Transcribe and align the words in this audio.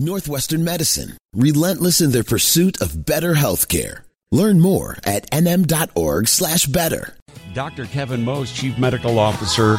Northwestern 0.00 0.64
Medicine, 0.64 1.18
relentless 1.34 2.00
in 2.00 2.10
their 2.10 2.24
pursuit 2.24 2.80
of 2.80 3.04
better 3.04 3.34
healthcare. 3.34 4.00
Learn 4.32 4.58
more 4.58 4.96
at 5.04 5.30
nm.org 5.30 6.26
slash 6.26 6.64
better. 6.64 7.14
Dr. 7.52 7.84
Kevin 7.84 8.24
Most, 8.24 8.56
Chief 8.56 8.78
Medical 8.78 9.18
Officer, 9.18 9.76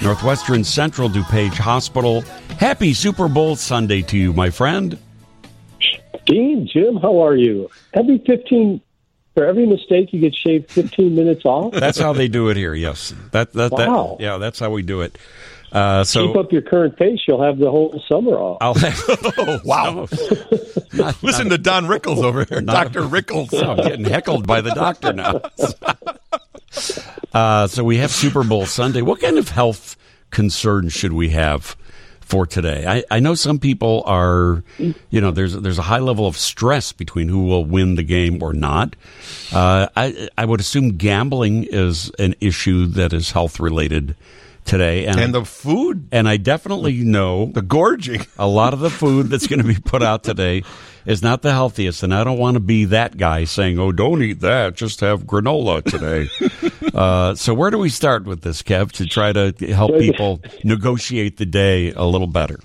Northwestern 0.00 0.62
Central 0.62 1.08
DuPage 1.08 1.54
Hospital. 1.54 2.20
Happy 2.60 2.94
Super 2.94 3.26
Bowl 3.26 3.56
Sunday 3.56 4.00
to 4.02 4.16
you, 4.16 4.32
my 4.32 4.48
friend. 4.48 4.96
Dean, 6.24 6.68
Jim, 6.72 6.94
how 6.94 7.18
are 7.18 7.34
you? 7.34 7.68
Every 7.94 8.18
15, 8.18 8.80
for 9.34 9.44
every 9.44 9.66
mistake, 9.66 10.12
you 10.12 10.20
get 10.20 10.36
shaved 10.36 10.70
15 10.70 11.16
minutes 11.16 11.44
off? 11.44 11.72
That's 11.72 11.98
how 11.98 12.12
they 12.12 12.28
do 12.28 12.48
it 12.48 12.56
here, 12.56 12.74
yes. 12.74 13.12
That, 13.32 13.52
that, 13.54 13.72
wow. 13.72 14.16
That, 14.18 14.24
yeah, 14.24 14.38
that's 14.38 14.60
how 14.60 14.70
we 14.70 14.82
do 14.82 15.00
it. 15.00 15.18
Uh, 15.74 16.04
so 16.04 16.28
keep 16.28 16.36
up 16.36 16.52
your 16.52 16.62
current 16.62 16.96
pace. 16.96 17.18
You'll 17.26 17.42
have 17.42 17.58
the 17.58 17.68
whole 17.68 18.00
summer 18.08 18.38
off. 18.38 18.58
I'll 18.60 18.74
have, 18.74 19.02
oh, 19.08 19.60
wow! 19.64 19.92
not, 20.92 21.20
Listen 21.20 21.48
not, 21.48 21.56
to 21.56 21.58
Don 21.58 21.86
Rickles 21.86 22.22
over 22.22 22.44
here, 22.44 22.60
Doctor 22.60 23.02
Rickles. 23.02 23.52
I'm 23.68 23.78
getting 23.78 24.04
heckled 24.04 24.46
by 24.46 24.60
the 24.60 24.70
doctor 24.70 25.12
now. 25.12 25.40
uh, 27.34 27.66
so 27.66 27.82
we 27.82 27.96
have 27.96 28.12
Super 28.12 28.44
Bowl 28.44 28.66
Sunday. 28.66 29.02
What 29.02 29.20
kind 29.20 29.36
of 29.36 29.48
health 29.48 29.96
concerns 30.30 30.92
should 30.92 31.12
we 31.12 31.30
have 31.30 31.76
for 32.20 32.46
today? 32.46 32.86
I, 32.86 33.02
I 33.10 33.18
know 33.18 33.34
some 33.34 33.58
people 33.58 34.04
are, 34.06 34.62
you 34.78 35.20
know, 35.20 35.32
there's 35.32 35.54
there's 35.54 35.78
a 35.78 35.82
high 35.82 35.98
level 35.98 36.28
of 36.28 36.36
stress 36.36 36.92
between 36.92 37.28
who 37.28 37.46
will 37.46 37.64
win 37.64 37.96
the 37.96 38.04
game 38.04 38.40
or 38.44 38.52
not. 38.52 38.94
Uh, 39.52 39.88
I 39.96 40.28
I 40.38 40.44
would 40.44 40.60
assume 40.60 40.90
gambling 40.98 41.64
is 41.64 42.12
an 42.20 42.36
issue 42.40 42.86
that 42.86 43.12
is 43.12 43.32
health 43.32 43.58
related 43.58 44.14
today, 44.64 45.06
and, 45.06 45.18
and 45.20 45.34
the 45.34 45.44
food. 45.44 46.08
And 46.12 46.28
I 46.28 46.36
definitely 46.36 47.02
know 47.02 47.46
the 47.46 47.62
gorging. 47.62 48.26
A 48.38 48.46
lot 48.46 48.72
of 48.72 48.80
the 48.80 48.90
food 48.90 49.28
that's 49.28 49.46
going 49.46 49.60
to 49.60 49.66
be 49.66 49.78
put 49.78 50.02
out 50.02 50.24
today 50.24 50.62
is 51.06 51.22
not 51.22 51.42
the 51.42 51.52
healthiest, 51.52 52.02
and 52.02 52.14
I 52.14 52.24
don't 52.24 52.38
want 52.38 52.54
to 52.54 52.60
be 52.60 52.86
that 52.86 53.16
guy 53.16 53.44
saying, 53.44 53.78
"Oh, 53.78 53.92
don't 53.92 54.22
eat 54.22 54.40
that. 54.40 54.74
Just 54.74 55.00
have 55.00 55.24
granola 55.24 55.82
today." 55.84 56.28
uh, 56.94 57.34
so, 57.34 57.52
where 57.54 57.70
do 57.70 57.78
we 57.78 57.90
start 57.90 58.24
with 58.24 58.42
this, 58.42 58.62
Kev, 58.62 58.92
to 58.92 59.06
try 59.06 59.32
to 59.32 59.52
help 59.72 59.98
people 59.98 60.40
negotiate 60.62 61.36
the 61.36 61.46
day 61.46 61.92
a 61.92 62.04
little 62.04 62.26
better? 62.26 62.58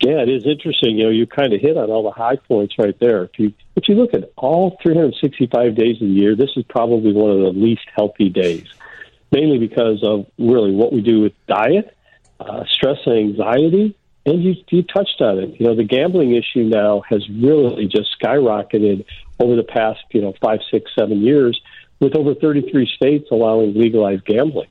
Yeah, 0.00 0.22
it 0.22 0.28
is 0.28 0.46
interesting. 0.46 0.96
You 0.96 1.04
know, 1.04 1.10
you 1.10 1.26
kind 1.26 1.52
of 1.52 1.60
hit 1.60 1.76
on 1.76 1.90
all 1.90 2.04
the 2.04 2.12
high 2.12 2.36
points 2.36 2.74
right 2.78 2.96
there. 3.00 3.24
If 3.24 3.38
you 3.38 3.52
if 3.76 3.88
you 3.88 3.94
look 3.94 4.14
at 4.14 4.30
all 4.36 4.76
365 4.82 5.74
days 5.74 5.96
of 5.96 6.08
the 6.08 6.14
year, 6.14 6.36
this 6.36 6.50
is 6.56 6.64
probably 6.68 7.12
one 7.12 7.30
of 7.30 7.38
the 7.38 7.58
least 7.58 7.86
healthy 7.96 8.28
days 8.28 8.66
mainly 9.30 9.58
because 9.58 10.02
of 10.02 10.26
really 10.38 10.74
what 10.74 10.92
we 10.92 11.00
do 11.00 11.20
with 11.20 11.32
diet, 11.46 11.96
uh, 12.40 12.64
stress 12.66 12.98
and 13.06 13.18
anxiety. 13.18 13.96
And 14.26 14.42
you, 14.42 14.56
you 14.68 14.82
touched 14.82 15.20
on 15.20 15.38
it. 15.38 15.58
You 15.58 15.66
know, 15.66 15.74
the 15.74 15.84
gambling 15.84 16.34
issue 16.34 16.64
now 16.64 17.02
has 17.08 17.26
really 17.30 17.86
just 17.86 18.10
skyrocketed 18.20 19.06
over 19.40 19.56
the 19.56 19.62
past, 19.62 20.00
you 20.10 20.20
know, 20.20 20.34
five, 20.40 20.60
six, 20.70 20.90
seven 20.98 21.22
years, 21.22 21.58
with 22.00 22.14
over 22.14 22.34
33 22.34 22.90
states 22.94 23.28
allowing 23.30 23.74
legalized 23.74 24.24
gambling. 24.24 24.68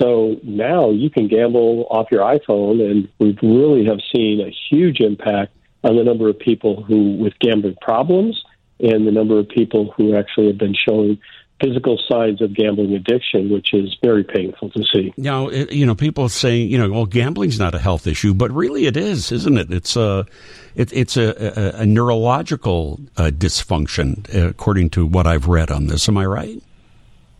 So 0.00 0.36
now 0.42 0.90
you 0.90 1.10
can 1.10 1.28
gamble 1.28 1.86
off 1.90 2.08
your 2.10 2.22
iPhone, 2.22 2.82
and 2.82 3.08
we 3.18 3.36
really 3.42 3.84
have 3.86 4.00
seen 4.14 4.40
a 4.40 4.50
huge 4.70 5.00
impact 5.00 5.54
on 5.84 5.96
the 5.96 6.04
number 6.04 6.28
of 6.28 6.38
people 6.38 6.82
who 6.82 7.14
with 7.16 7.38
gambling 7.40 7.76
problems 7.80 8.42
and 8.80 9.06
the 9.06 9.12
number 9.12 9.38
of 9.38 9.48
people 9.48 9.92
who 9.96 10.16
actually 10.16 10.48
have 10.48 10.58
been 10.58 10.74
showing 10.74 11.18
physical 11.60 11.98
signs 12.08 12.40
of 12.42 12.54
gambling 12.54 12.94
addiction, 12.94 13.50
which 13.50 13.72
is 13.72 13.96
very 14.02 14.24
painful 14.24 14.70
to 14.70 14.82
see. 14.92 15.12
Now, 15.16 15.50
you 15.50 15.86
know, 15.86 15.94
people 15.94 16.28
say, 16.28 16.56
you 16.56 16.76
know, 16.76 16.90
well, 16.90 17.06
gambling's 17.06 17.58
not 17.58 17.74
a 17.74 17.78
health 17.78 18.06
issue, 18.06 18.34
but 18.34 18.50
really 18.50 18.86
it 18.86 18.96
is, 18.96 19.30
isn't 19.30 19.56
it? 19.56 19.72
It's 19.72 19.96
a, 19.96 20.26
it, 20.74 20.92
it's 20.92 21.16
a, 21.16 21.78
a, 21.78 21.82
a 21.82 21.86
neurological 21.86 23.00
uh, 23.16 23.30
dysfunction, 23.32 24.32
according 24.34 24.90
to 24.90 25.06
what 25.06 25.26
I've 25.26 25.46
read 25.46 25.70
on 25.70 25.86
this. 25.86 26.08
Am 26.08 26.16
I 26.18 26.26
right? 26.26 26.62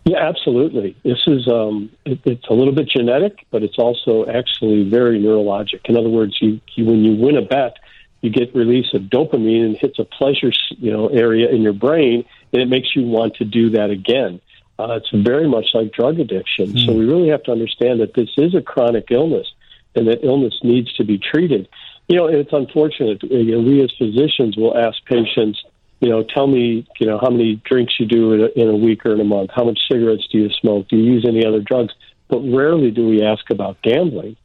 Yeah, 0.05 0.19
absolutely. 0.19 0.97
This 1.05 1.19
is 1.27 1.47
um, 1.47 1.91
it, 2.05 2.19
it's 2.25 2.47
a 2.49 2.53
little 2.53 2.75
bit 2.75 2.89
genetic, 2.89 3.47
but 3.51 3.63
it's 3.63 3.79
also 3.79 4.27
actually 4.27 4.89
very 4.89 5.21
neurologic. 5.21 5.81
In 5.85 5.97
other 5.97 6.09
words, 6.09 6.37
you, 6.41 6.61
you 6.75 6.85
when 6.85 7.05
you 7.05 7.15
win 7.15 7.37
a 7.37 7.43
bet, 7.43 7.77
you 8.23 8.31
get 8.31 8.55
release 8.55 8.87
of 8.95 9.03
dopamine 9.03 9.67
and 9.67 9.77
hits 9.77 9.99
a 9.99 10.05
pleasure 10.05 10.53
you 10.79 10.91
know 10.91 11.09
area 11.09 11.51
in 11.51 11.61
your 11.61 11.73
brain 11.73 12.25
and 12.53 12.63
it 12.63 12.69
makes 12.69 12.95
you 12.95 13.03
want 13.03 13.37
to 13.37 13.45
do 13.45 13.71
that 13.71 13.91
again. 13.91 14.41
Uh, 14.79 14.93
it's 14.93 15.11
very 15.13 15.49
much 15.49 15.67
like 15.75 15.93
drug 15.93 16.19
addiction. 16.19 16.69
Mm. 16.69 16.87
So 16.87 16.93
hmm. 16.93 16.99
we 16.99 17.05
really 17.07 17.29
have 17.29 17.43
to 17.45 17.53
understand 17.53 18.01
that 18.01 18.15
this 18.15 18.31
is 18.37 18.55
a 18.55 18.63
chronic 18.63 19.11
illness 19.11 19.47
and 19.95 20.09
that 20.09 20.25
illness 20.25 20.55
needs 20.63 20.93
to 20.95 21.05
be 21.05 21.19
treated. 21.19 21.69
You 22.09 22.17
know, 22.17 22.27
it's 22.27 22.53
unfortunate. 22.53 23.23
You 23.23 23.57
know, 23.57 23.61
we 23.61 23.83
as 23.83 23.93
physicians 23.97 24.57
will 24.57 24.77
ask 24.77 25.05
patients, 25.05 25.63
you 26.01 26.09
know, 26.09 26.25
tell 26.25 26.47
me, 26.47 26.87
you 26.99 27.07
know, 27.07 27.19
how 27.23 27.31
many 27.31 27.57
drinks 27.65 27.95
you 28.01 28.07
do 28.07 28.33
in 28.33 28.41
a, 28.41 28.47
in 28.61 28.69
a 28.69 28.77
week 28.77 29.07
or 29.07 29.13
in 29.13 29.21
a 29.21 29.25
month. 29.25 29.51
How 29.55 29.65
much 29.65 29.79
cigarettes 29.91 30.27
do 30.33 30.39
you 30.39 30.51
smoke? 30.61 30.89
Do 30.89 30.97
you 30.97 31.13
use 31.13 31.25
any 31.27 31.47
other 31.47 31.61
drugs? 31.61 31.93
But 32.29 32.41
rarely 32.41 32.91
do 32.91 33.07
we 33.07 33.23
ask 33.23 33.51
about 33.51 33.81
gambling. 33.83 34.37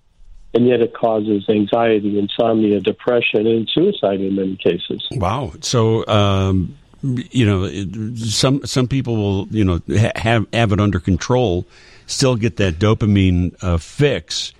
And 0.58 0.68
yet 0.68 0.82
it 0.82 0.96
causes 0.96 1.48
anxiety, 1.50 2.18
insomnia, 2.18 2.80
depression, 2.80 3.46
and 3.46 3.70
suicide 3.70 4.22
in 4.22 4.36
many 4.36 4.56
cases. 4.56 5.08
Wow. 5.12 5.54
So, 5.62 6.04
um, 6.08 6.76
you 7.04 7.46
know, 7.46 8.16
some 8.16 8.66
some 8.66 8.88
people 8.88 9.18
will 9.18 9.48
you 9.52 9.64
know 9.64 9.82
have 10.16 10.48
have 10.52 10.72
it 10.72 10.80
under 10.80 11.00
control, 11.00 11.68
still 12.08 12.36
get 12.36 12.58
that 12.58 12.80
dopamine 12.80 13.56
uh, 13.62 13.78
fix. 13.78 14.52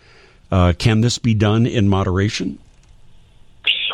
Uh, 0.52 0.74
can 0.78 1.02
this 1.02 1.18
be 1.18 1.34
done 1.34 1.66
in 1.66 1.90
moderation? 1.90 2.60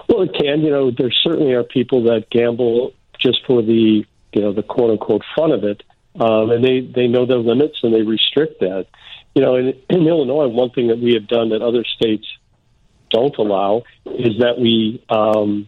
Well, 0.10 0.24
it 0.24 0.34
can. 0.34 0.60
You 0.60 0.72
know, 0.72 0.92
there 0.92 1.10
certainly 1.24 1.54
are 1.54 1.64
people 1.64 2.04
that 2.04 2.30
gamble 2.30 2.92
just 3.18 3.46
for 3.48 3.62
the 3.62 4.06
you 4.34 4.42
know 4.42 4.52
the 4.52 4.64
quote 4.64 4.92
unquote 4.92 5.24
fun 5.38 5.52
of 5.52 5.64
it, 5.64 5.84
um, 6.20 6.52
and 6.52 6.62
they 6.66 6.82
they 6.82 7.08
know 7.08 7.26
their 7.26 7.38
limits 7.38 7.78
and 7.82 7.94
they 7.94 8.02
restrict 8.02 8.60
that. 8.60 8.88
You 9.36 9.42
know, 9.42 9.56
in, 9.56 9.74
in 9.90 10.08
Illinois, 10.08 10.48
one 10.48 10.70
thing 10.70 10.88
that 10.88 11.00
we 11.00 11.14
have 11.14 11.28
done 11.28 11.50
that 11.50 11.62
other 11.62 11.84
states 11.84 12.28
don't 13.10 13.36
allow 13.38 13.84
is 14.06 14.40
that 14.40 14.60
we 14.60 15.04
um, 15.10 15.68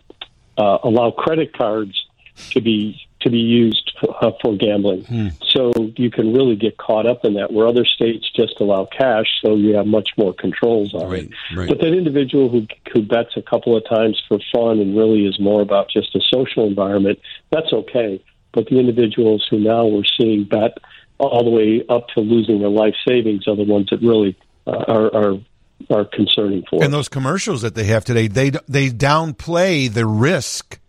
uh, 0.57 0.79
allow 0.83 1.11
credit 1.11 1.55
cards 1.57 1.95
to 2.51 2.61
be 2.61 3.01
to 3.21 3.31
be 3.31 3.39
used 3.39 3.91
uh, 4.21 4.31
for 4.41 4.55
gambling. 4.55 5.03
Hmm. 5.03 5.27
So 5.49 5.71
you 5.95 6.11
can 6.11 6.31
really 6.31 6.55
get 6.55 6.77
caught 6.77 7.07
up 7.07 7.25
in 7.25 7.33
that, 7.35 7.51
where 7.51 7.67
other 7.67 7.83
states 7.83 8.29
just 8.35 8.59
allow 8.59 8.85
cash, 8.85 9.25
so 9.41 9.55
you 9.55 9.75
have 9.75 9.87
much 9.87 10.09
more 10.15 10.31
controls 10.31 10.93
on 10.93 11.09
right, 11.09 11.23
it. 11.23 11.31
Right. 11.55 11.67
But 11.67 11.79
that 11.79 11.93
individual 11.93 12.49
who 12.49 12.67
who 12.93 13.01
bets 13.01 13.31
a 13.35 13.41
couple 13.41 13.75
of 13.75 13.87
times 13.87 14.21
for 14.27 14.37
fun 14.53 14.79
and 14.79 14.95
really 14.95 15.25
is 15.25 15.39
more 15.39 15.61
about 15.61 15.89
just 15.89 16.15
a 16.15 16.21
social 16.31 16.67
environment, 16.67 17.19
that's 17.51 17.73
okay. 17.73 18.23
But 18.51 18.67
the 18.67 18.79
individuals 18.79 19.45
who 19.49 19.59
now 19.59 19.85
we're 19.85 20.03
seeing 20.17 20.43
bet 20.43 20.77
all 21.17 21.43
the 21.43 21.49
way 21.49 21.83
up 21.89 22.07
to 22.09 22.19
losing 22.21 22.59
their 22.59 22.69
life 22.69 22.95
savings 23.07 23.47
are 23.47 23.55
the 23.55 23.63
ones 23.63 23.87
that 23.91 24.01
really 24.01 24.37
uh, 24.67 24.83
are, 24.87 25.15
are 25.15 25.39
are 25.89 26.05
concerning 26.05 26.63
for. 26.69 26.83
And 26.83 26.93
those 26.93 27.09
commercials 27.09 27.61
that 27.61 27.75
they 27.75 27.85
have 27.85 28.05
today, 28.05 28.27
they 28.27 28.51
they 28.67 28.89
downplay 28.89 29.91
the 29.91 30.05
risk 30.05 30.79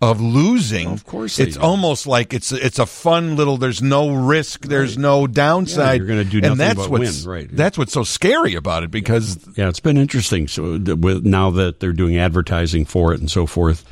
of 0.00 0.20
losing. 0.20 0.88
Of 0.88 1.04
course, 1.04 1.38
it's 1.38 1.56
do. 1.56 1.62
almost 1.62 2.06
like 2.06 2.32
it's 2.32 2.52
it's 2.52 2.78
a 2.78 2.86
fun 2.86 3.36
little. 3.36 3.56
There's 3.56 3.82
no 3.82 4.14
risk. 4.14 4.62
There's 4.62 4.96
right. 4.96 5.02
no 5.02 5.26
downside. 5.26 6.00
Yeah, 6.00 6.06
you're 6.06 6.06
going 6.06 6.24
to 6.24 6.30
do 6.30 6.40
nothing 6.40 6.52
and 6.52 6.60
that's 6.60 6.74
but 6.74 6.90
what's, 6.90 7.24
win. 7.24 7.32
Right. 7.32 7.48
That's 7.50 7.76
what's 7.76 7.92
so 7.92 8.04
scary 8.04 8.54
about 8.54 8.84
it 8.84 8.90
because 8.90 9.38
yeah, 9.56 9.68
it's 9.68 9.80
been 9.80 9.96
interesting. 9.96 10.48
So 10.48 10.78
with 10.78 11.24
now 11.24 11.50
that 11.50 11.80
they're 11.80 11.92
doing 11.92 12.16
advertising 12.16 12.84
for 12.84 13.12
it 13.12 13.20
and 13.20 13.30
so 13.30 13.46
forth. 13.46 13.84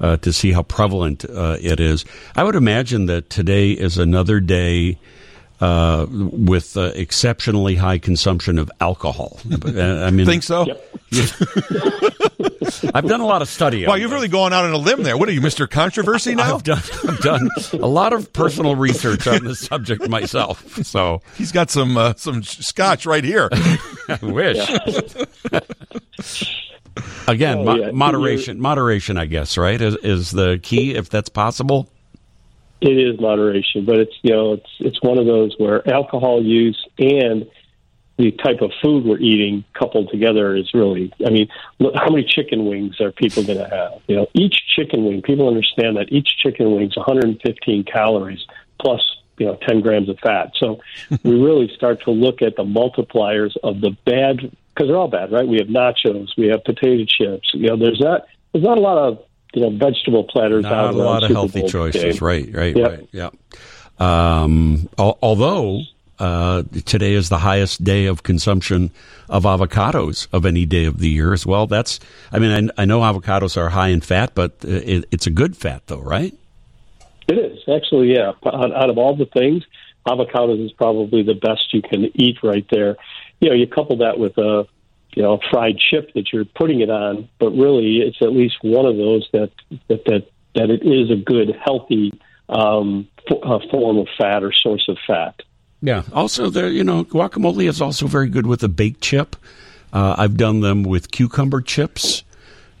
Uh, 0.00 0.16
to 0.16 0.32
see 0.32 0.50
how 0.50 0.64
prevalent 0.64 1.24
uh, 1.24 1.56
it 1.60 1.78
is, 1.78 2.04
I 2.34 2.42
would 2.42 2.56
imagine 2.56 3.06
that 3.06 3.30
today 3.30 3.70
is 3.70 3.98
another 3.98 4.40
day 4.40 4.98
uh, 5.62 6.06
with 6.10 6.76
uh, 6.76 6.90
exceptionally 6.96 7.76
high 7.76 7.98
consumption 7.98 8.58
of 8.58 8.68
alcohol. 8.80 9.38
I 9.64 10.10
mean, 10.10 10.26
think 10.26 10.42
so. 10.42 10.66
I've 12.92 13.06
done 13.06 13.20
a 13.20 13.26
lot 13.26 13.42
of 13.42 13.48
study. 13.48 13.86
Wow, 13.86 13.94
you've 13.94 14.10
really 14.10 14.26
gone 14.26 14.52
out 14.52 14.64
on 14.64 14.72
a 14.72 14.76
limb 14.76 15.04
there. 15.04 15.16
What 15.16 15.28
are 15.28 15.32
you, 15.32 15.40
Mister 15.40 15.68
Controversy 15.68 16.34
now? 16.34 16.56
I've 16.56 16.64
done, 16.64 16.82
I've 17.08 17.20
done 17.20 17.48
a 17.74 17.86
lot 17.86 18.12
of 18.12 18.32
personal 18.32 18.74
research 18.74 19.28
on 19.28 19.44
this 19.44 19.60
subject 19.60 20.08
myself. 20.08 20.84
So 20.84 21.22
he's 21.36 21.52
got 21.52 21.70
some 21.70 21.96
uh, 21.96 22.14
some 22.16 22.42
scotch 22.42 23.06
right 23.06 23.22
here. 23.22 23.48
I 23.52 24.18
wish. 24.22 24.58
Again, 27.28 27.68
oh, 27.68 27.76
yeah. 27.76 27.92
moderation, 27.92 28.60
moderation. 28.60 29.16
I 29.16 29.26
guess 29.26 29.56
right 29.56 29.80
is, 29.80 29.94
is 30.02 30.32
the 30.32 30.58
key 30.60 30.96
if 30.96 31.08
that's 31.08 31.28
possible. 31.28 31.88
It 32.82 32.98
is 32.98 33.20
moderation, 33.20 33.84
but 33.84 33.98
it's 34.00 34.14
you 34.22 34.32
know 34.32 34.54
it's 34.54 34.70
it's 34.80 35.02
one 35.02 35.16
of 35.16 35.24
those 35.24 35.54
where 35.56 35.88
alcohol 35.88 36.42
use 36.42 36.84
and 36.98 37.48
the 38.18 38.32
type 38.32 38.60
of 38.60 38.72
food 38.82 39.04
we're 39.04 39.18
eating 39.18 39.64
coupled 39.72 40.10
together 40.10 40.56
is 40.56 40.74
really 40.74 41.12
I 41.24 41.30
mean 41.30 41.46
look, 41.78 41.94
how 41.94 42.10
many 42.10 42.24
chicken 42.24 42.66
wings 42.66 43.00
are 43.00 43.12
people 43.12 43.44
going 43.44 43.58
to 43.58 43.68
have? 43.68 44.02
You 44.08 44.16
know, 44.16 44.26
each 44.34 44.56
chicken 44.74 45.04
wing. 45.04 45.22
People 45.22 45.46
understand 45.46 45.96
that 45.96 46.10
each 46.10 46.36
chicken 46.38 46.74
wing 46.74 46.88
is 46.88 46.96
115 46.96 47.84
calories 47.84 48.44
plus 48.80 49.00
you 49.38 49.46
know 49.46 49.56
10 49.64 49.80
grams 49.80 50.08
of 50.08 50.18
fat. 50.18 50.50
So 50.56 50.80
we 51.22 51.40
really 51.40 51.70
start 51.76 52.02
to 52.02 52.10
look 52.10 52.42
at 52.42 52.56
the 52.56 52.64
multipliers 52.64 53.52
of 53.62 53.80
the 53.80 53.96
bad 54.04 54.38
because 54.74 54.88
they're 54.88 54.96
all 54.96 55.06
bad, 55.06 55.30
right? 55.30 55.46
We 55.46 55.58
have 55.58 55.68
nachos, 55.68 56.30
we 56.36 56.48
have 56.48 56.64
potato 56.64 57.04
chips. 57.06 57.50
You 57.54 57.68
know, 57.68 57.76
there's 57.76 58.00
that 58.00 58.26
there's 58.52 58.64
not 58.64 58.76
a 58.76 58.80
lot 58.80 58.98
of 58.98 59.24
you 59.54 59.62
know 59.62 59.70
vegetable 59.70 60.24
platters 60.24 60.62
Not 60.64 60.72
out 60.72 60.94
a 60.94 60.96
lot 60.96 61.22
of 61.24 61.30
healthy 61.30 61.60
Bowl 61.60 61.68
choices. 61.68 62.18
game. 62.18 62.26
Right, 62.26 62.48
right, 62.54 62.76
Yep. 62.76 62.90
right. 62.90 63.08
Yeah. 63.12 63.30
Um, 63.98 64.88
al- 64.98 65.18
although 65.22 65.82
uh, 66.18 66.62
today 66.84 67.12
is 67.14 67.28
the 67.28 67.38
highest 67.38 67.84
day 67.84 68.06
of 68.06 68.22
consumption 68.22 68.90
of 69.28 69.44
avocados 69.44 70.28
of 70.32 70.46
any 70.46 70.64
day 70.66 70.84
of 70.84 70.98
the 70.98 71.08
year 71.08 71.32
as 71.32 71.44
well. 71.46 71.66
That's, 71.66 72.00
I 72.30 72.38
mean, 72.38 72.70
I, 72.76 72.82
I 72.82 72.84
know 72.84 73.00
avocados 73.00 73.56
are 73.56 73.70
high 73.70 73.88
in 73.88 74.00
fat, 74.00 74.32
but 74.34 74.52
uh, 74.64 74.68
it, 74.68 75.04
it's 75.10 75.26
a 75.26 75.30
good 75.30 75.56
fat, 75.56 75.82
though, 75.86 76.00
right? 76.00 76.34
It 77.28 77.38
is 77.38 77.58
actually, 77.72 78.14
yeah. 78.14 78.32
Out, 78.46 78.74
out 78.74 78.90
of 78.90 78.98
all 78.98 79.16
the 79.16 79.26
things, 79.26 79.64
avocados 80.06 80.64
is 80.64 80.72
probably 80.72 81.22
the 81.22 81.34
best 81.34 81.72
you 81.72 81.82
can 81.82 82.10
eat 82.14 82.38
right 82.42 82.66
there. 82.70 82.96
You 83.40 83.48
know, 83.50 83.54
you 83.54 83.66
couple 83.66 83.96
that 83.98 84.18
with 84.18 84.36
a 84.38 84.66
you 85.14 85.22
know 85.22 85.38
fried 85.50 85.78
chip 85.78 86.12
that 86.14 86.32
you're 86.32 86.44
putting 86.44 86.80
it 86.80 86.90
on, 86.90 87.28
but 87.38 87.50
really 87.50 87.98
it's 87.98 88.20
at 88.20 88.32
least 88.32 88.56
one 88.62 88.86
of 88.86 88.96
those 88.96 89.28
that 89.32 89.50
that 89.88 90.04
that, 90.06 90.30
that 90.54 90.70
it 90.70 90.82
is 90.82 91.10
a 91.10 91.16
good 91.16 91.54
healthy 91.64 92.12
um, 92.48 93.08
f- 93.30 93.38
uh, 93.42 93.58
form 93.70 93.98
of 93.98 94.08
fat 94.18 94.42
or 94.42 94.52
source 94.52 94.86
of 94.88 94.98
fat. 95.06 95.40
Yeah. 95.80 96.04
Also, 96.12 96.48
there, 96.48 96.68
you 96.68 96.84
know, 96.84 97.04
guacamole 97.04 97.68
is 97.68 97.80
also 97.80 98.06
very 98.06 98.28
good 98.28 98.46
with 98.46 98.62
a 98.62 98.68
baked 98.68 99.00
chip. 99.00 99.34
Uh, 99.92 100.14
I've 100.16 100.36
done 100.36 100.60
them 100.60 100.84
with 100.84 101.10
cucumber 101.10 101.60
chips. 101.60 102.22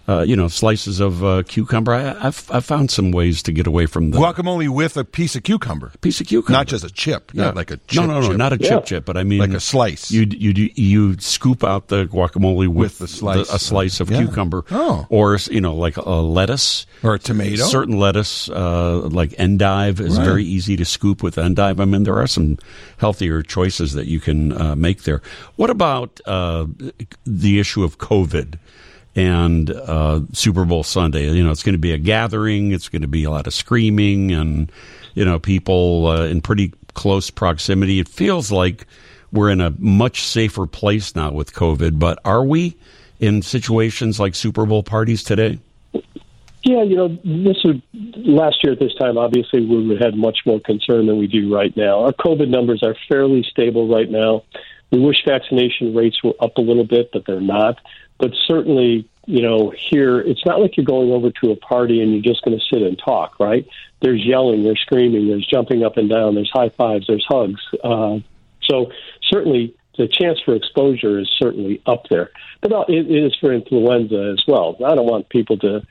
Uh, 0.08 0.22
you 0.22 0.34
know, 0.34 0.48
slices 0.48 0.98
of 0.98 1.22
uh, 1.22 1.44
cucumber. 1.44 1.92
I, 1.94 2.26
I've, 2.26 2.44
I've 2.50 2.64
found 2.64 2.90
some 2.90 3.12
ways 3.12 3.40
to 3.44 3.52
get 3.52 3.68
away 3.68 3.86
from 3.86 4.10
the 4.10 4.18
Guacamole 4.18 4.68
with 4.68 4.96
a 4.96 5.04
piece 5.04 5.36
of 5.36 5.44
cucumber, 5.44 5.92
piece 6.00 6.20
of 6.20 6.26
cucumber, 6.26 6.58
not 6.58 6.66
just 6.66 6.82
a 6.84 6.90
chip. 6.90 7.30
Yeah, 7.32 7.50
like 7.50 7.70
a 7.70 7.76
chip, 7.86 8.02
no, 8.02 8.06
no, 8.06 8.20
no, 8.20 8.26
chip. 8.28 8.36
not 8.36 8.52
a 8.52 8.58
chip 8.58 8.70
Yeah. 8.70 8.80
chip, 8.80 9.04
but 9.04 9.16
I 9.16 9.22
mean 9.22 9.38
Like 9.38 9.52
a 9.52 9.60
slice. 9.60 10.10
You 10.10 10.26
you 10.28 10.70
you 10.74 11.18
scoop 11.20 11.62
out 11.62 11.86
the 11.86 12.06
guacamole 12.06 12.66
with, 12.66 12.76
With 12.76 12.98
the 12.98 13.06
slice. 13.06 13.48
a 13.52 13.60
slice 13.60 14.00
of 14.00 14.10
Yeah. 14.10 14.18
cucumber, 14.24 14.64
Oh. 14.72 15.06
or 15.08 15.38
you 15.48 15.60
know, 15.60 15.76
like 15.76 15.96
a 15.96 16.02
lettuce 16.20 16.84
or 17.04 17.14
a 17.14 17.18
tomato. 17.20 17.62
Certain 17.62 17.96
lettuce, 17.96 18.48
uh, 18.50 19.02
like 19.02 19.32
endive, 19.38 20.00
is 20.00 20.16
Right. 20.18 20.24
very 20.24 20.44
easy 20.44 20.76
to 20.76 20.84
scoop 20.84 21.22
with 21.22 21.36
endive. 21.38 21.78
I 21.80 21.84
mean, 21.84 22.02
there 22.02 22.18
are 22.18 22.26
some 22.26 22.58
healthier 22.96 23.40
choices 23.42 23.92
that 23.92 24.08
you 24.08 24.18
can 24.18 24.50
uh, 24.60 24.74
make 24.74 25.04
there. 25.04 25.22
What 25.54 25.70
about 25.70 26.20
uh, 26.26 26.66
the 27.24 27.60
issue 27.60 27.84
of 27.84 27.98
COVID 27.98 28.54
and 29.14 29.70
uh, 29.70 30.20
Super 30.32 30.64
Bowl 30.64 30.82
Sunday? 30.82 31.30
You 31.30 31.44
know, 31.44 31.50
it's 31.50 31.62
going 31.62 31.74
to 31.74 31.78
be 31.78 31.92
a 31.92 31.98
gathering. 31.98 32.72
It's 32.72 32.88
going 32.88 33.02
to 33.02 33.08
be 33.08 33.24
a 33.24 33.30
lot 33.30 33.46
of 33.46 33.54
screaming 33.54 34.32
and 34.32 34.70
you 35.14 35.24
know 35.24 35.38
people 35.38 36.06
uh, 36.06 36.24
in 36.24 36.40
pretty 36.40 36.72
close 36.94 37.30
proximity. 37.30 37.98
It 37.98 38.08
feels 38.08 38.52
like 38.52 38.86
we're 39.32 39.50
in 39.50 39.60
a 39.60 39.70
much 39.78 40.22
safer 40.22 40.66
place 40.66 41.16
now 41.16 41.32
with 41.32 41.52
COVID. 41.52 41.98
But 41.98 42.18
are 42.24 42.44
we 42.44 42.76
in 43.18 43.42
situations 43.42 44.20
like 44.20 44.34
Super 44.34 44.66
Bowl 44.66 44.82
parties 44.82 45.22
today? 45.22 45.58
Yeah, 46.64 46.84
you 46.84 46.94
know, 46.94 47.08
this 47.24 47.56
would 47.64 47.82
last 47.92 48.62
year 48.62 48.74
at 48.74 48.78
this 48.78 48.94
time. 48.94 49.18
Obviously, 49.18 49.66
we 49.66 49.88
would 49.88 50.00
had 50.00 50.14
much 50.16 50.38
more 50.46 50.60
concern 50.60 51.06
than 51.06 51.18
we 51.18 51.26
do 51.26 51.52
right 51.52 51.76
now. 51.76 52.04
Our 52.04 52.12
COVID 52.12 52.48
numbers 52.48 52.82
are 52.84 52.94
fairly 53.08 53.44
stable 53.50 53.88
right 53.88 54.08
now. 54.08 54.44
We 54.92 55.00
wish 55.00 55.24
vaccination 55.26 55.94
rates 55.94 56.22
were 56.22 56.34
up 56.38 56.58
a 56.58 56.60
little 56.60 56.84
bit, 56.84 57.10
but 57.12 57.24
they're 57.26 57.40
not. 57.40 57.78
But 58.22 58.30
certainly, 58.46 59.08
you 59.26 59.42
know, 59.42 59.72
here 59.76 60.20
it's 60.20 60.46
not 60.46 60.60
like 60.60 60.76
you're 60.76 60.86
going 60.86 61.10
over 61.10 61.32
to 61.42 61.50
a 61.50 61.56
party 61.56 62.00
and 62.00 62.12
you're 62.12 62.22
just 62.22 62.44
going 62.44 62.56
to 62.56 62.64
sit 62.72 62.80
and 62.80 62.96
talk, 62.96 63.40
right? 63.40 63.66
There's 64.00 64.24
yelling, 64.24 64.62
there's 64.62 64.80
screaming, 64.80 65.26
there's 65.26 65.44
jumping 65.44 65.82
up 65.82 65.96
and 65.96 66.08
down, 66.08 66.36
there's 66.36 66.50
high 66.54 66.68
fives, 66.68 67.08
there's 67.08 67.26
hugs. 67.28 67.60
Uh, 67.82 68.20
so 68.62 68.92
certainly, 69.28 69.74
the 69.98 70.06
chance 70.06 70.38
for 70.44 70.54
exposure 70.54 71.18
is 71.18 71.28
certainly 71.36 71.82
up 71.84 72.04
there. 72.10 72.30
But 72.60 72.72
uh, 72.72 72.84
it 72.86 73.10
is 73.10 73.34
for 73.40 73.52
influenza 73.52 74.34
as 74.38 74.44
well. 74.46 74.76
I 74.86 74.94
don't 74.94 75.06
want 75.06 75.28
people 75.28 75.58
to 75.58 75.82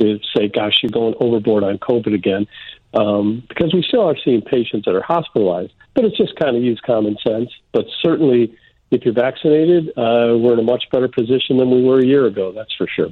to 0.00 0.18
say, 0.34 0.48
"Gosh, 0.48 0.82
you're 0.82 0.90
going 0.90 1.14
overboard 1.20 1.64
on 1.64 1.76
COVID 1.76 2.14
again," 2.14 2.46
um, 2.94 3.44
because 3.46 3.74
we 3.74 3.84
still 3.86 4.08
are 4.08 4.16
seeing 4.24 4.40
patients 4.40 4.86
that 4.86 4.94
are 4.94 5.02
hospitalized. 5.02 5.74
But 5.94 6.06
it's 6.06 6.16
just 6.16 6.34
kind 6.36 6.56
of 6.56 6.62
use 6.62 6.80
common 6.84 7.18
sense. 7.22 7.50
But 7.72 7.84
certainly, 8.02 8.56
if 8.94 9.04
you're 9.04 9.14
vaccinated, 9.14 9.88
uh, 9.90 10.36
we're 10.38 10.54
in 10.54 10.58
a 10.58 10.62
much 10.62 10.84
better 10.90 11.08
position 11.08 11.58
than 11.58 11.70
we 11.70 11.82
were 11.82 11.98
a 12.00 12.04
year 12.06 12.26
ago. 12.26 12.52
That's 12.52 12.72
for 12.74 12.86
sure. 12.86 13.08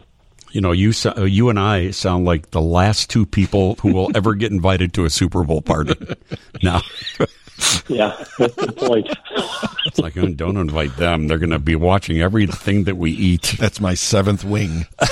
You 0.52 0.61
know, 0.61 0.73
you 0.73 0.93
so- 0.93 1.25
you 1.25 1.49
and 1.49 1.58
I 1.58 1.90
sound 1.93 2.25
like 2.26 2.50
the 2.50 2.61
last 2.61 3.08
two 3.11 3.25
people 3.25 3.76
who 3.76 3.93
will 3.94 4.11
ever 4.14 4.34
get 4.34 4.52
invited 4.52 4.93
to 4.94 5.05
a 5.05 5.11
Super 5.11 5.44
Bowl 5.44 5.62
party. 5.62 5.94
now, 6.62 6.81
Yeah, 7.88 8.17
that's 8.38 8.55
the 8.56 8.73
point. 8.76 9.08
it's 9.87 9.99
like 9.99 10.17
oh, 10.17 10.26
don't 10.29 10.56
invite 10.56 10.96
them; 10.96 11.29
they're 11.29 11.38
going 11.38 11.50
to 11.50 11.58
be 11.61 11.76
watching 11.76 12.20
everything 12.20 12.85
that 12.85 12.96
we 12.96 13.12
eat. 13.12 13.55
That's 13.58 13.81
my 13.81 13.94
seventh 13.94 14.44
wing. 14.44 14.87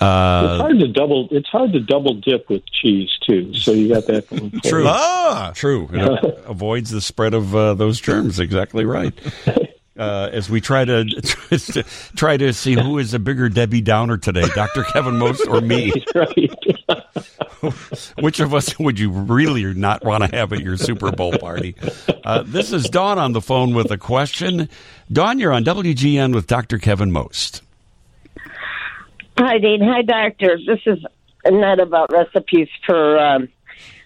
Uh, 0.00 0.48
it's 0.54 0.62
hard 0.62 0.78
to 0.78 0.88
double. 0.88 1.28
It's 1.30 1.48
hard 1.48 1.72
to 1.74 1.80
double 1.80 2.14
dip 2.14 2.48
with 2.48 2.62
cheese 2.72 3.10
too. 3.26 3.52
So 3.52 3.72
you 3.72 3.90
got 3.90 4.06
that. 4.06 4.26
going 4.30 4.50
for 4.50 4.60
True. 4.66 4.84
Ah, 4.86 5.52
True. 5.54 5.90
It 5.92 6.42
avoids 6.46 6.90
the 6.90 7.02
spread 7.02 7.34
of 7.34 7.54
uh, 7.54 7.74
those 7.74 8.00
germs. 8.00 8.40
Exactly 8.40 8.86
right. 8.86 9.12
Uh, 9.98 10.30
as 10.32 10.48
we 10.48 10.62
try 10.62 10.86
to 10.86 11.04
try 12.16 12.38
to 12.38 12.52
see 12.54 12.72
who 12.74 12.98
is 12.98 13.12
a 13.12 13.18
bigger 13.18 13.50
Debbie 13.50 13.82
Downer 13.82 14.16
today, 14.16 14.46
Dr. 14.54 14.82
Kevin 14.84 15.18
Most 15.18 15.46
or 15.46 15.60
me. 15.60 15.92
right. 16.14 16.50
Which 18.20 18.40
of 18.40 18.54
us 18.54 18.78
would 18.78 18.98
you 18.98 19.10
really 19.10 19.64
not 19.74 20.04
want 20.04 20.24
to 20.24 20.36
have 20.36 20.52
at 20.52 20.60
your 20.60 20.76
Super 20.76 21.10
Bowl 21.10 21.36
party? 21.38 21.74
Uh, 22.24 22.42
this 22.44 22.72
is 22.72 22.88
Dawn 22.88 23.18
on 23.18 23.32
the 23.32 23.40
phone 23.40 23.74
with 23.74 23.90
a 23.90 23.98
question. 23.98 24.68
Dawn, 25.10 25.38
you're 25.38 25.52
on 25.52 25.64
WGN 25.64 26.34
with 26.34 26.46
Dr. 26.46 26.78
Kevin 26.78 27.12
Most. 27.12 27.62
Hi, 29.38 29.58
Dean. 29.58 29.80
Hi, 29.82 30.02
Doctor. 30.02 30.58
This 30.66 30.80
is 30.86 31.04
not 31.46 31.80
about 31.80 32.10
recipes 32.12 32.68
for 32.84 33.18
um, 33.18 33.48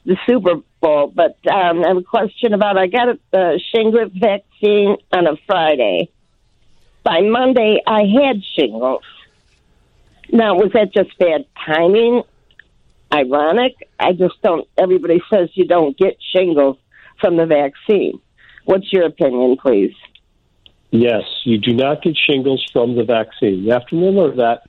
the 0.04 0.16
Super 0.26 0.56
Bowl, 0.80 1.12
but 1.14 1.38
um, 1.50 1.84
I 1.84 1.88
have 1.88 1.96
a 1.96 2.02
question 2.02 2.54
about 2.54 2.76
I 2.76 2.86
got 2.86 3.18
a 3.32 3.58
shingles 3.74 4.12
vaccine 4.14 4.96
on 5.12 5.26
a 5.26 5.36
Friday. 5.46 6.10
By 7.02 7.22
Monday, 7.22 7.82
I 7.86 8.02
had 8.04 8.42
shingles. 8.56 9.02
Now, 10.32 10.54
was 10.54 10.72
that 10.72 10.92
just 10.92 11.16
bad 11.18 11.46
timing? 11.64 12.22
Ironic? 13.12 13.74
I 13.98 14.12
just 14.12 14.40
don't. 14.42 14.68
Everybody 14.78 15.20
says 15.30 15.50
you 15.54 15.66
don't 15.66 15.96
get 15.96 16.16
shingles 16.34 16.76
from 17.20 17.36
the 17.36 17.46
vaccine. 17.46 18.20
What's 18.64 18.92
your 18.92 19.06
opinion, 19.06 19.56
please? 19.60 19.94
Yes, 20.90 21.22
you 21.44 21.58
do 21.58 21.72
not 21.72 22.02
get 22.02 22.16
shingles 22.16 22.64
from 22.72 22.96
the 22.96 23.04
vaccine. 23.04 23.64
You 23.64 23.72
have 23.72 23.86
to 23.86 23.96
remember 23.96 24.36
that 24.36 24.62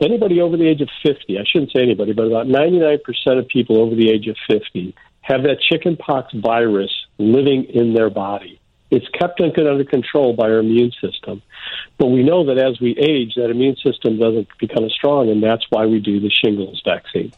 anybody 0.00 0.40
over 0.40 0.56
the 0.56 0.68
age 0.68 0.80
of 0.80 0.88
50, 1.02 1.38
I 1.38 1.44
shouldn't 1.44 1.72
say 1.72 1.82
anybody, 1.82 2.12
but 2.12 2.26
about 2.26 2.46
99% 2.46 3.00
of 3.38 3.48
people 3.48 3.78
over 3.78 3.94
the 3.94 4.10
age 4.10 4.26
of 4.28 4.36
50 4.48 4.94
have 5.22 5.42
that 5.44 5.60
chickenpox 5.60 6.34
virus 6.34 6.90
living 7.18 7.64
in 7.64 7.94
their 7.94 8.10
body. 8.10 8.60
It's 8.90 9.08
kept 9.18 9.40
under 9.40 9.84
control 9.84 10.34
by 10.34 10.50
our 10.50 10.58
immune 10.58 10.92
system. 11.00 11.40
But 11.96 12.08
we 12.08 12.22
know 12.22 12.44
that 12.44 12.58
as 12.58 12.78
we 12.78 12.90
age, 12.98 13.34
that 13.36 13.48
immune 13.48 13.76
system 13.76 14.18
doesn't 14.18 14.48
become 14.58 14.84
as 14.84 14.92
strong, 14.92 15.30
and 15.30 15.42
that's 15.42 15.64
why 15.70 15.86
we 15.86 15.98
do 15.98 16.20
the 16.20 16.28
shingles 16.28 16.82
vaccine. 16.84 17.32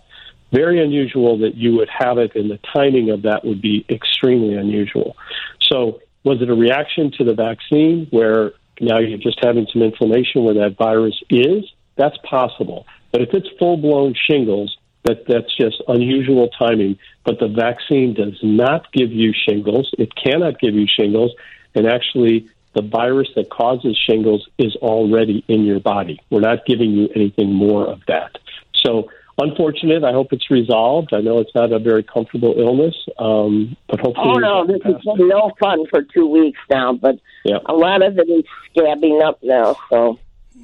Very 0.55 0.83
unusual 0.83 1.39
that 1.39 1.57
you 1.57 1.75
would 1.77 1.89
have 1.91 2.19
it, 2.19 2.35
and 2.35 2.51
the 2.51 2.61
timing 2.75 3.11
of 3.11 3.23
that 3.23 3.45
would 3.45 3.61
be 3.61 3.85
extremely 3.91 4.55
unusual. 4.55 5.17
So, 5.61 6.01
was 6.23 6.41
it 6.41 6.49
a 6.49 6.55
reaction 6.55 7.11
to 7.19 7.25
the 7.25 7.35
vaccine 7.35 8.07
where 8.11 8.53
now 8.81 8.99
you're 8.99 9.19
just 9.19 9.39
having 9.43 9.67
some 9.73 9.83
inflammation 9.83 10.45
where 10.45 10.55
that 10.55 10.77
virus 10.79 11.21
is? 11.29 11.65
That's 11.97 12.17
possible. 12.19 12.87
But 13.13 13.21
if 13.21 13.35
it's 13.35 13.49
full 13.59 13.77
blown 13.77 14.15
shingles, 14.15 14.77
that 15.05 15.27
that's 15.29 15.55
just 15.57 15.83
unusual 15.87 16.49
timing. 16.59 16.99
But 17.25 17.39
the 17.41 17.49
vaccine 17.49 18.15
does 18.15 18.39
not 18.43 18.91
give 18.93 19.13
you 19.13 19.33
shingles. 19.49 19.91
It 19.99 20.15
cannot 20.15 20.59
give 20.61 20.75
you 20.75 20.87
shingles, 20.87 21.33
and 21.75 21.87
actually, 21.87 22.49
the 22.75 22.83
virus 22.83 23.29
that 23.37 23.51
causes 23.51 23.97
shingles 23.97 24.49
is 24.59 24.75
already 24.77 25.45
in 25.47 25.65
your 25.65 25.81
body. 25.81 26.21
We're 26.31 26.41
not 26.41 26.67
giving 26.67 26.91
you 26.91 27.09
anything 27.15 27.53
more 27.53 27.87
of 27.87 28.01
that. 28.09 28.37
So 28.85 29.11
unfortunate. 29.39 30.05
I 30.05 30.13
hope 30.13 30.33
it's 30.33 30.51
resolved. 30.51 31.13
I 31.13 31.21
know 31.21 31.39
it's 31.39 31.55
not 31.55 31.73
a 31.73 31.79
very 31.79 32.03
comfortable 32.03 32.55
illness, 32.57 32.95
um, 33.19 33.77
but 33.89 34.01
hopefully. 34.01 34.35
Oh 34.37 34.39
no, 34.39 34.67
this 34.67 34.83
has 34.85 34.97
been 35.17 35.29
no 35.29 35.51
fun 35.59 35.87
for 35.91 36.03
two 36.03 36.29
weeks 36.29 36.59
now. 36.71 36.93
But 36.93 37.19
yeah. 37.45 37.59
a 37.67 37.75
lot 37.75 38.03
of 38.03 38.19
it 38.19 38.29
is 38.29 38.45
scabbing 38.75 39.23
up 39.23 39.39
now. 39.43 39.77
So 39.91 40.19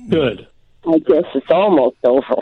good. 0.09 0.47
I 0.87 0.99
guess 0.99 1.25
it's 1.35 1.51
almost 1.51 1.97
over. 2.05 2.37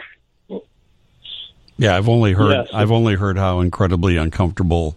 Yeah, 1.81 1.97
I've 1.97 2.09
only 2.09 2.33
heard 2.33 2.51
Yes. 2.51 2.69
I've 2.73 2.91
only 2.91 3.15
heard 3.15 3.39
how 3.39 3.61
incredibly 3.61 4.17
uncomfortable 4.17 4.97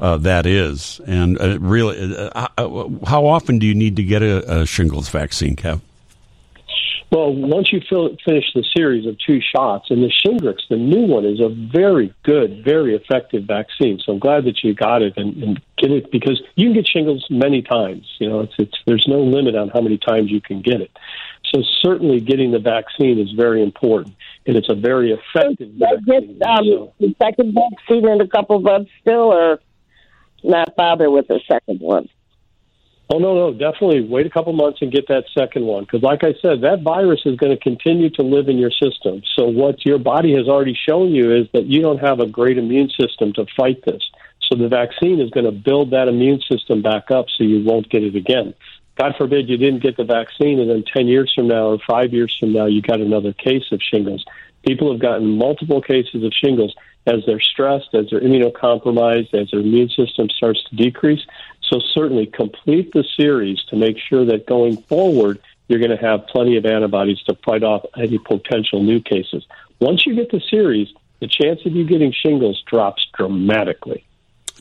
uh, 0.00 0.18
that 0.18 0.46
is, 0.46 1.00
and 1.06 1.40
uh, 1.40 1.58
really, 1.58 2.16
uh, 2.16 2.48
uh, 2.56 2.88
how 3.06 3.26
often 3.26 3.58
do 3.58 3.66
you 3.66 3.74
need 3.74 3.96
to 3.96 4.04
get 4.04 4.22
a, 4.22 4.60
a 4.60 4.66
shingles 4.66 5.08
vaccine, 5.08 5.56
Kev? 5.56 5.80
Well, 7.12 7.34
once 7.34 7.70
you 7.74 7.82
fill, 7.90 8.16
finish 8.24 8.46
the 8.54 8.64
series 8.74 9.06
of 9.06 9.18
two 9.18 9.38
shots, 9.54 9.90
and 9.90 10.02
the 10.02 10.10
Shingrix, 10.24 10.60
the 10.70 10.78
new 10.78 11.02
one, 11.06 11.26
is 11.26 11.40
a 11.40 11.50
very 11.50 12.14
good, 12.22 12.64
very 12.64 12.94
effective 12.96 13.44
vaccine. 13.44 13.98
So 14.02 14.12
I'm 14.14 14.18
glad 14.18 14.46
that 14.46 14.64
you 14.64 14.72
got 14.72 15.02
it 15.02 15.12
and, 15.18 15.36
and 15.42 15.60
get 15.76 15.90
it 15.90 16.10
because 16.10 16.40
you 16.56 16.68
can 16.68 16.72
get 16.72 16.88
shingles 16.88 17.26
many 17.28 17.60
times. 17.60 18.06
You 18.18 18.30
know, 18.30 18.40
it's, 18.40 18.54
it's 18.58 18.78
there's 18.86 19.04
no 19.06 19.20
limit 19.20 19.54
on 19.54 19.68
how 19.68 19.82
many 19.82 19.98
times 19.98 20.30
you 20.30 20.40
can 20.40 20.62
get 20.62 20.80
it. 20.80 20.90
So 21.54 21.62
certainly, 21.82 22.18
getting 22.20 22.50
the 22.50 22.58
vaccine 22.60 23.18
is 23.18 23.30
very 23.32 23.62
important, 23.62 24.16
and 24.46 24.56
it's 24.56 24.70
a 24.70 24.74
very 24.74 25.12
effective 25.12 25.68
I 25.82 25.96
vaccine. 25.96 26.38
get 26.38 26.48
um, 26.48 26.64
So- 26.64 26.92
the 26.98 27.14
second 27.22 27.54
vaccine 27.54 28.08
in 28.08 28.22
a 28.22 28.26
couple 28.26 28.56
of 28.56 28.62
months 28.62 28.90
still, 29.02 29.34
or 29.34 29.60
not 30.42 30.74
bother 30.76 31.10
with 31.10 31.28
the 31.28 31.40
second 31.46 31.80
one. 31.80 32.08
Oh 33.14 33.18
no, 33.18 33.34
no, 33.34 33.52
definitely 33.52 34.00
wait 34.00 34.24
a 34.24 34.30
couple 34.30 34.54
months 34.54 34.80
and 34.80 34.90
get 34.90 35.06
that 35.08 35.24
second 35.36 35.66
one 35.66 35.84
because, 35.84 36.00
like 36.00 36.24
I 36.24 36.32
said, 36.40 36.62
that 36.62 36.80
virus 36.82 37.20
is 37.26 37.36
going 37.36 37.54
to 37.54 37.62
continue 37.62 38.08
to 38.08 38.22
live 38.22 38.48
in 38.48 38.56
your 38.56 38.70
system. 38.70 39.20
So 39.36 39.44
what 39.44 39.84
your 39.84 39.98
body 39.98 40.34
has 40.34 40.48
already 40.48 40.74
shown 40.88 41.10
you 41.10 41.30
is 41.30 41.46
that 41.52 41.66
you 41.66 41.82
don't 41.82 41.98
have 41.98 42.20
a 42.20 42.26
great 42.26 42.56
immune 42.56 42.88
system 42.98 43.34
to 43.34 43.44
fight 43.54 43.84
this. 43.84 44.02
So 44.48 44.56
the 44.56 44.68
vaccine 44.68 45.20
is 45.20 45.28
going 45.28 45.44
to 45.44 45.52
build 45.52 45.90
that 45.90 46.08
immune 46.08 46.40
system 46.50 46.80
back 46.80 47.10
up, 47.10 47.26
so 47.36 47.44
you 47.44 47.62
won't 47.62 47.90
get 47.90 48.02
it 48.02 48.16
again. 48.16 48.54
God 48.96 49.12
forbid 49.18 49.46
you 49.46 49.58
didn't 49.58 49.82
get 49.82 49.98
the 49.98 50.04
vaccine, 50.04 50.58
and 50.58 50.70
then 50.70 50.82
ten 50.82 51.06
years 51.06 51.30
from 51.34 51.48
now 51.48 51.66
or 51.66 51.78
five 51.86 52.14
years 52.14 52.34
from 52.40 52.54
now, 52.54 52.64
you 52.64 52.80
got 52.80 53.00
another 53.00 53.34
case 53.34 53.72
of 53.72 53.82
shingles. 53.82 54.24
People 54.66 54.90
have 54.90 55.02
gotten 55.02 55.36
multiple 55.36 55.82
cases 55.82 56.24
of 56.24 56.32
shingles 56.32 56.74
as 57.06 57.16
they're 57.26 57.40
stressed, 57.40 57.94
as 57.94 58.06
they're 58.10 58.20
immunocompromised, 58.20 59.34
as 59.34 59.50
their 59.50 59.60
immune 59.60 59.90
system 59.90 60.30
starts 60.30 60.62
to 60.70 60.76
decrease. 60.76 61.20
So 61.72 61.80
certainly 61.94 62.26
complete 62.26 62.92
the 62.92 63.02
series 63.16 63.58
to 63.70 63.76
make 63.76 63.96
sure 63.98 64.26
that 64.26 64.44
going 64.46 64.76
forward, 64.82 65.38
you're 65.68 65.78
going 65.78 65.96
to 65.96 65.96
have 65.96 66.26
plenty 66.26 66.58
of 66.58 66.66
antibodies 66.66 67.18
to 67.22 67.34
fight 67.46 67.62
off 67.62 67.86
any 67.96 68.18
potential 68.18 68.82
new 68.82 69.00
cases. 69.00 69.46
Once 69.80 70.04
you 70.04 70.14
get 70.14 70.30
the 70.30 70.42
series, 70.50 70.88
the 71.20 71.28
chance 71.28 71.64
of 71.64 71.72
you 71.72 71.86
getting 71.86 72.12
shingles 72.12 72.62
drops 72.66 73.06
dramatically. 73.16 74.04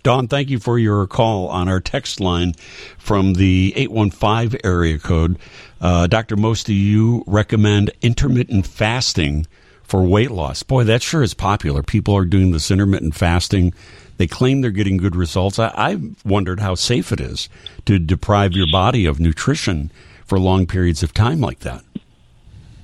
Dawn, 0.04 0.30
thank 0.30 0.50
you 0.50 0.58
for 0.58 0.80
your 0.80 1.06
call 1.06 1.50
on 1.50 1.68
our 1.68 1.82
text 1.82 2.22
line 2.22 2.54
from 2.98 3.34
the 3.34 3.74
815 3.76 4.62
area 4.64 4.98
code. 4.98 5.38
Uh, 5.82 6.08
Dr. 6.08 6.38
Most, 6.38 6.68
do 6.68 6.74
you 6.74 7.26
recommend 7.28 7.92
intermittent 8.02 8.66
fasting 8.66 9.48
for 9.84 10.02
weight 10.02 10.32
loss? 10.32 10.64
Boy, 10.64 10.86
that 10.86 11.02
sure 11.02 11.24
is 11.24 11.34
popular. 11.34 11.84
People 11.84 12.16
are 12.16 12.26
doing 12.26 12.52
this 12.52 12.72
intermittent 12.72 13.16
fasting. 13.16 13.74
They 14.22 14.28
claim 14.28 14.62
they're 14.62 14.70
getting 14.70 14.98
good 14.98 15.16
results. 15.16 15.58
I, 15.58 15.74
I've 15.76 16.24
wondered 16.24 16.60
how 16.60 16.76
safe 16.76 17.12
it 17.12 17.20
is 17.20 17.50
to 17.86 17.98
deprive 17.98 18.54
your 18.54 18.68
body 18.72 19.08
of 19.08 19.20
nutrition 19.20 19.92
for 20.28 20.38
long 20.38 20.68
periods 20.68 21.02
of 21.02 21.12
time 21.12 21.42
like 21.42 21.62
that. 21.62 21.84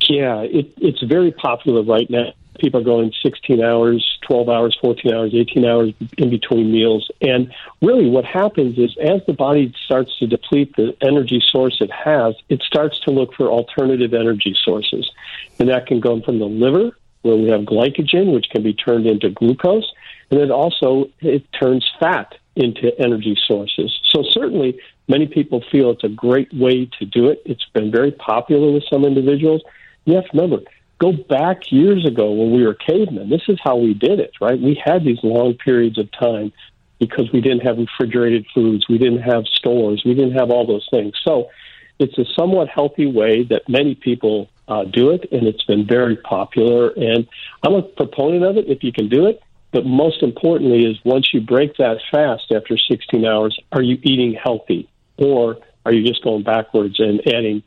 Yeah, 0.09 0.39
it, 0.41 0.73
it's 0.77 1.03
very 1.03 1.31
popular 1.31 1.83
right 1.83 2.09
now. 2.09 2.33
People 2.57 2.81
are 2.81 2.83
going 2.83 3.13
16 3.21 3.63
hours, 3.63 4.17
12 4.25 4.49
hours, 4.49 4.75
14 4.81 5.13
hours, 5.13 5.35
18 5.35 5.63
hours 5.63 5.93
in 6.17 6.31
between 6.31 6.71
meals. 6.71 7.07
And 7.21 7.53
really, 7.83 8.09
what 8.09 8.25
happens 8.25 8.79
is 8.79 8.97
as 8.97 9.21
the 9.27 9.33
body 9.33 9.71
starts 9.85 10.17
to 10.17 10.25
deplete 10.25 10.75
the 10.75 10.97
energy 11.01 11.43
source 11.51 11.77
it 11.81 11.91
has, 11.91 12.33
it 12.49 12.63
starts 12.63 12.99
to 13.01 13.11
look 13.11 13.35
for 13.35 13.51
alternative 13.51 14.15
energy 14.15 14.57
sources. 14.63 15.11
And 15.59 15.69
that 15.69 15.85
can 15.85 15.99
go 15.99 16.19
from 16.19 16.39
the 16.39 16.47
liver, 16.47 16.97
where 17.27 17.35
we 17.35 17.49
have 17.49 17.61
glycogen, 17.61 18.33
which 18.33 18.47
can 18.49 18.63
be 18.63 18.73
turned 18.73 19.05
into 19.05 19.29
glucose. 19.29 19.91
And 20.31 20.39
then 20.39 20.51
also, 20.51 21.05
it 21.19 21.45
turns 21.53 21.85
fat 21.99 22.35
into 22.55 22.91
energy 22.99 23.37
sources. 23.47 23.97
So, 24.09 24.23
certainly, 24.31 24.79
many 25.07 25.27
people 25.27 25.63
feel 25.71 25.91
it's 25.91 26.03
a 26.03 26.09
great 26.09 26.51
way 26.53 26.89
to 26.99 27.05
do 27.05 27.27
it. 27.27 27.41
It's 27.45 27.65
been 27.73 27.91
very 27.91 28.11
popular 28.11 28.71
with 28.71 28.83
some 28.91 29.05
individuals. 29.05 29.61
You 30.05 30.15
have 30.15 30.25
to 30.25 30.37
remember, 30.37 30.63
go 30.99 31.11
back 31.11 31.71
years 31.71 32.05
ago 32.05 32.31
when 32.31 32.51
we 32.51 32.65
were 32.65 32.73
cavemen. 32.73 33.29
This 33.29 33.43
is 33.47 33.59
how 33.63 33.75
we 33.77 33.93
did 33.93 34.19
it, 34.19 34.31
right? 34.41 34.59
We 34.59 34.81
had 34.83 35.03
these 35.03 35.19
long 35.23 35.53
periods 35.53 35.97
of 35.97 36.09
time 36.11 36.51
because 36.99 37.31
we 37.31 37.41
didn't 37.41 37.59
have 37.59 37.77
refrigerated 37.77 38.45
foods, 38.53 38.87
we 38.89 38.97
didn't 38.97 39.21
have 39.21 39.45
stores, 39.45 40.01
we 40.03 40.15
didn't 40.15 40.33
have 40.33 40.49
all 40.49 40.65
those 40.65 40.87
things. 40.89 41.13
So 41.23 41.49
it's 41.99 42.17
a 42.17 42.25
somewhat 42.37 42.67
healthy 42.69 43.05
way 43.05 43.43
that 43.45 43.67
many 43.67 43.95
people 43.95 44.49
uh, 44.67 44.83
do 44.83 45.11
it, 45.11 45.31
and 45.31 45.47
it's 45.47 45.63
been 45.63 45.85
very 45.87 46.17
popular. 46.17 46.89
And 46.89 47.27
I'm 47.63 47.73
a 47.73 47.81
proponent 47.81 48.43
of 48.43 48.57
it 48.57 48.67
if 48.67 48.83
you 48.83 48.91
can 48.91 49.09
do 49.09 49.25
it. 49.25 49.41
But 49.71 49.85
most 49.85 50.23
importantly, 50.23 50.85
is 50.85 50.97
once 51.03 51.33
you 51.33 51.41
break 51.41 51.75
that 51.77 51.97
fast 52.09 52.51
after 52.55 52.77
16 52.77 53.25
hours, 53.25 53.57
are 53.71 53.81
you 53.81 53.99
eating 54.01 54.33
healthy, 54.33 54.89
or 55.17 55.57
are 55.85 55.93
you 55.93 56.07
just 56.07 56.23
going 56.23 56.43
backwards 56.43 56.99
and 56.99 57.21
adding 57.27 57.63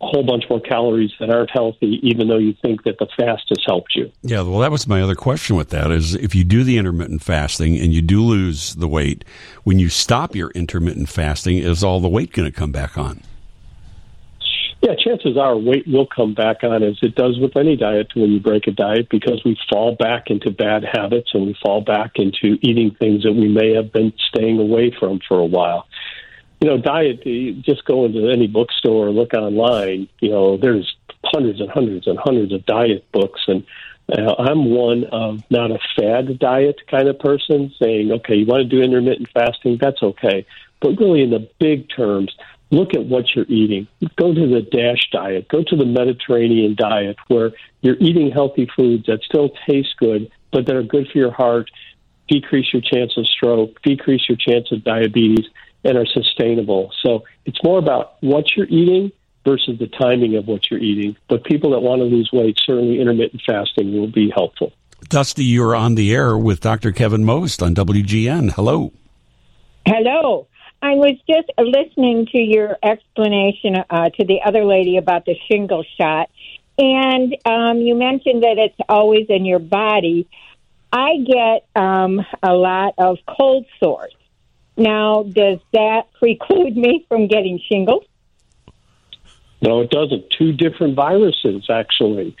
a 0.00 0.06
whole 0.06 0.24
bunch 0.24 0.44
more 0.48 0.60
calories 0.60 1.12
that 1.18 1.30
aren't 1.30 1.50
healthy, 1.50 1.98
even 2.02 2.28
though 2.28 2.38
you 2.38 2.54
think 2.62 2.84
that 2.84 2.98
the 2.98 3.06
fast 3.16 3.44
has 3.48 3.58
helped 3.66 3.96
you? 3.96 4.10
Yeah, 4.22 4.42
well, 4.42 4.60
that 4.60 4.70
was 4.70 4.86
my 4.86 5.00
other 5.00 5.14
question 5.14 5.56
with 5.56 5.70
that 5.70 5.90
is 5.90 6.14
if 6.14 6.34
you 6.34 6.44
do 6.44 6.62
the 6.62 6.78
intermittent 6.78 7.22
fasting 7.22 7.78
and 7.78 7.92
you 7.92 8.02
do 8.02 8.22
lose 8.22 8.74
the 8.74 8.88
weight, 8.88 9.24
when 9.64 9.78
you 9.78 9.88
stop 9.88 10.36
your 10.36 10.50
intermittent 10.50 11.08
fasting, 11.08 11.58
is 11.58 11.82
all 11.82 12.00
the 12.00 12.08
weight 12.08 12.32
going 12.32 12.50
to 12.50 12.56
come 12.56 12.70
back 12.70 12.96
on? 12.96 13.22
Yeah, 14.84 14.96
chances 15.02 15.38
are 15.38 15.56
weight 15.56 15.88
will 15.88 16.06
come 16.06 16.34
back 16.34 16.62
on 16.62 16.82
as 16.82 16.98
it 17.00 17.14
does 17.14 17.38
with 17.38 17.56
any 17.56 17.74
diet 17.74 18.08
when 18.14 18.32
you 18.32 18.38
break 18.38 18.66
a 18.66 18.70
diet 18.70 19.08
because 19.08 19.40
we 19.42 19.56
fall 19.72 19.94
back 19.94 20.24
into 20.26 20.50
bad 20.50 20.84
habits 20.84 21.30
and 21.32 21.46
we 21.46 21.56
fall 21.64 21.80
back 21.80 22.16
into 22.16 22.58
eating 22.60 22.94
things 23.00 23.22
that 23.22 23.32
we 23.32 23.48
may 23.48 23.72
have 23.74 23.94
been 23.94 24.12
staying 24.28 24.58
away 24.58 24.94
from 25.00 25.20
for 25.26 25.38
a 25.38 25.44
while. 25.46 25.86
You 26.60 26.68
know, 26.68 26.76
diet, 26.76 27.24
just 27.62 27.86
go 27.86 28.04
into 28.04 28.28
any 28.28 28.46
bookstore 28.46 29.06
or 29.06 29.10
look 29.10 29.32
online, 29.32 30.06
you 30.20 30.28
know, 30.28 30.58
there's 30.58 30.94
hundreds 31.24 31.62
and 31.62 31.70
hundreds 31.70 32.06
and 32.06 32.18
hundreds 32.18 32.52
of 32.52 32.66
diet 32.66 33.10
books. 33.10 33.40
And 33.46 33.64
uh, 34.12 34.34
I'm 34.38 34.66
one 34.66 35.04
of 35.04 35.40
not 35.48 35.70
a 35.70 35.78
fad 35.96 36.38
diet 36.38 36.82
kind 36.90 37.08
of 37.08 37.18
person 37.18 37.72
saying, 37.82 38.12
okay, 38.12 38.34
you 38.34 38.44
want 38.44 38.68
to 38.68 38.68
do 38.68 38.82
intermittent 38.82 39.30
fasting, 39.32 39.78
that's 39.80 40.02
okay. 40.02 40.44
But 40.82 40.98
really, 41.00 41.22
in 41.22 41.30
the 41.30 41.48
big 41.58 41.88
terms, 41.88 42.36
look 42.74 42.94
at 42.94 43.04
what 43.04 43.24
you're 43.34 43.46
eating. 43.48 43.86
Go 44.16 44.34
to 44.34 44.46
the 44.48 44.60
DASH 44.60 45.10
diet, 45.12 45.48
go 45.48 45.62
to 45.62 45.76
the 45.76 45.84
Mediterranean 45.84 46.74
diet 46.76 47.16
where 47.28 47.52
you're 47.80 47.96
eating 48.00 48.30
healthy 48.30 48.68
foods 48.76 49.06
that 49.06 49.20
still 49.22 49.50
taste 49.68 49.94
good, 49.98 50.30
but 50.52 50.66
that 50.66 50.76
are 50.76 50.82
good 50.82 51.08
for 51.12 51.18
your 51.18 51.32
heart, 51.32 51.70
decrease 52.28 52.66
your 52.72 52.82
chance 52.82 53.16
of 53.16 53.26
stroke, 53.26 53.80
decrease 53.82 54.22
your 54.28 54.36
chance 54.36 54.72
of 54.72 54.82
diabetes, 54.84 55.46
and 55.84 55.96
are 55.96 56.06
sustainable. 56.06 56.90
So 57.02 57.24
it's 57.44 57.62
more 57.62 57.78
about 57.78 58.16
what 58.20 58.56
you're 58.56 58.66
eating 58.66 59.12
versus 59.44 59.78
the 59.78 59.86
timing 59.86 60.36
of 60.36 60.46
what 60.46 60.70
you're 60.70 60.80
eating. 60.80 61.16
But 61.28 61.44
people 61.44 61.70
that 61.72 61.80
want 61.80 62.00
to 62.00 62.04
lose 62.04 62.30
weight, 62.32 62.58
certainly 62.58 63.00
intermittent 63.00 63.42
fasting 63.46 63.92
will 63.92 64.10
be 64.10 64.30
helpful. 64.34 64.72
Dusty, 65.08 65.44
you're 65.44 65.76
on 65.76 65.96
the 65.96 66.14
air 66.14 66.36
with 66.36 66.60
Dr. 66.60 66.90
Kevin 66.90 67.24
Most 67.24 67.62
on 67.62 67.74
WGN. 67.74 68.52
Hello. 68.52 68.92
Hello. 69.86 70.46
I 70.84 70.96
was 70.96 71.16
just 71.26 71.50
listening 71.56 72.26
to 72.32 72.38
your 72.38 72.76
explanation 72.82 73.76
uh, 73.88 74.10
to 74.10 74.24
the 74.26 74.42
other 74.44 74.66
lady 74.66 74.98
about 74.98 75.24
the 75.24 75.34
shingle 75.48 75.82
shot, 75.96 76.28
and 76.76 77.34
um, 77.46 77.78
you 77.78 77.94
mentioned 77.94 78.42
that 78.42 78.58
it's 78.58 78.76
always 78.86 79.24
in 79.30 79.46
your 79.46 79.60
body. 79.60 80.28
I 80.92 81.24
get 81.26 81.82
um, 81.82 82.20
a 82.42 82.52
lot 82.52 82.92
of 82.98 83.16
cold 83.26 83.64
sores. 83.80 84.12
Now, 84.76 85.22
does 85.22 85.60
that 85.72 86.12
preclude 86.20 86.76
me 86.76 87.06
from 87.08 87.28
getting 87.28 87.60
shingles? 87.66 88.04
No, 89.62 89.80
it 89.80 89.88
doesn't. 89.88 90.28
Two 90.28 90.52
different 90.52 90.96
viruses, 90.96 91.64
actually. 91.70 92.36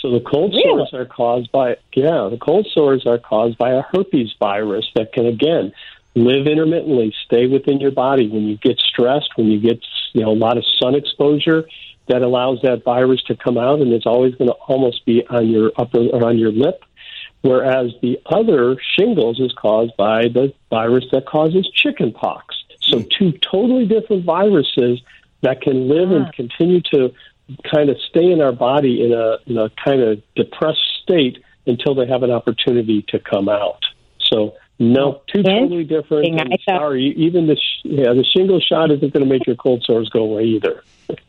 So 0.00 0.10
the 0.10 0.18
cold 0.18 0.52
Really? 0.52 0.64
sores 0.64 0.90
are 0.92 1.06
caused 1.06 1.52
by, 1.52 1.76
yeah, 1.94 2.28
the 2.28 2.38
cold 2.40 2.66
sores 2.72 3.06
are 3.06 3.18
caused 3.18 3.56
by 3.56 3.70
a 3.70 3.82
herpes 3.82 4.34
virus 4.40 4.84
that 4.96 5.12
can, 5.12 5.26
again, 5.26 5.72
live 6.14 6.46
intermittently, 6.46 7.14
stay 7.24 7.46
within 7.46 7.80
your 7.80 7.90
body. 7.90 8.28
When 8.28 8.44
you 8.44 8.56
get 8.56 8.78
stressed, 8.78 9.30
when 9.36 9.48
you 9.48 9.60
get, 9.60 9.80
you 10.12 10.22
know, 10.22 10.30
a 10.30 10.34
lot 10.34 10.56
of 10.56 10.64
sun 10.80 10.94
exposure, 10.94 11.66
that 12.08 12.22
allows 12.22 12.60
that 12.62 12.84
virus 12.84 13.22
to 13.24 13.36
come 13.36 13.56
out, 13.56 13.80
and 13.80 13.92
it's 13.92 14.06
always 14.06 14.34
going 14.34 14.48
to 14.48 14.56
almost 14.68 15.04
be 15.06 15.26
on 15.28 15.48
your 15.48 15.72
upper 15.76 16.00
or 16.00 16.26
on 16.26 16.38
your 16.38 16.52
lip. 16.52 16.84
Whereas 17.42 17.92
the 18.02 18.18
other 18.26 18.76
shingles 18.96 19.40
is 19.40 19.52
caused 19.52 19.96
by 19.96 20.28
the 20.28 20.52
virus 20.70 21.04
that 21.12 21.26
causes 21.26 21.68
chickenpox. 21.74 22.54
So 22.80 23.00
hmm. 23.00 23.08
two 23.10 23.32
totally 23.32 23.86
different 23.86 24.24
viruses 24.24 25.00
that 25.42 25.60
can 25.60 25.88
live 25.88 26.10
and 26.10 26.32
continue 26.32 26.80
to 26.92 27.12
kind 27.70 27.90
of 27.90 27.98
stay 28.08 28.30
in 28.30 28.40
our 28.40 28.52
body 28.52 29.04
in 29.04 29.12
a, 29.12 29.36
in 29.46 29.58
a 29.58 29.70
kind 29.84 30.00
of 30.00 30.22
depressed 30.34 30.80
state 31.02 31.42
until 31.66 31.94
they 31.94 32.06
have 32.06 32.22
an 32.22 32.30
opportunity 32.30 33.02
to 33.08 33.18
come 33.18 33.48
out. 33.48 33.84
So 34.18 34.54
no, 34.78 35.22
two 35.32 35.42
totally 35.42 35.84
different. 35.84 36.26
And 36.26 36.40
I 36.52 36.56
thought- 36.64 36.80
sorry, 36.80 37.14
even 37.16 37.46
the 37.46 37.56
sh- 37.56 37.80
yeah 37.84 38.12
the 38.12 38.24
shingle 38.34 38.60
shot 38.60 38.90
isn't 38.90 39.12
going 39.12 39.24
to 39.24 39.30
make 39.30 39.46
your 39.46 39.56
cold 39.56 39.82
sores 39.84 40.08
go 40.08 40.20
away 40.22 40.44
either. 40.44 40.82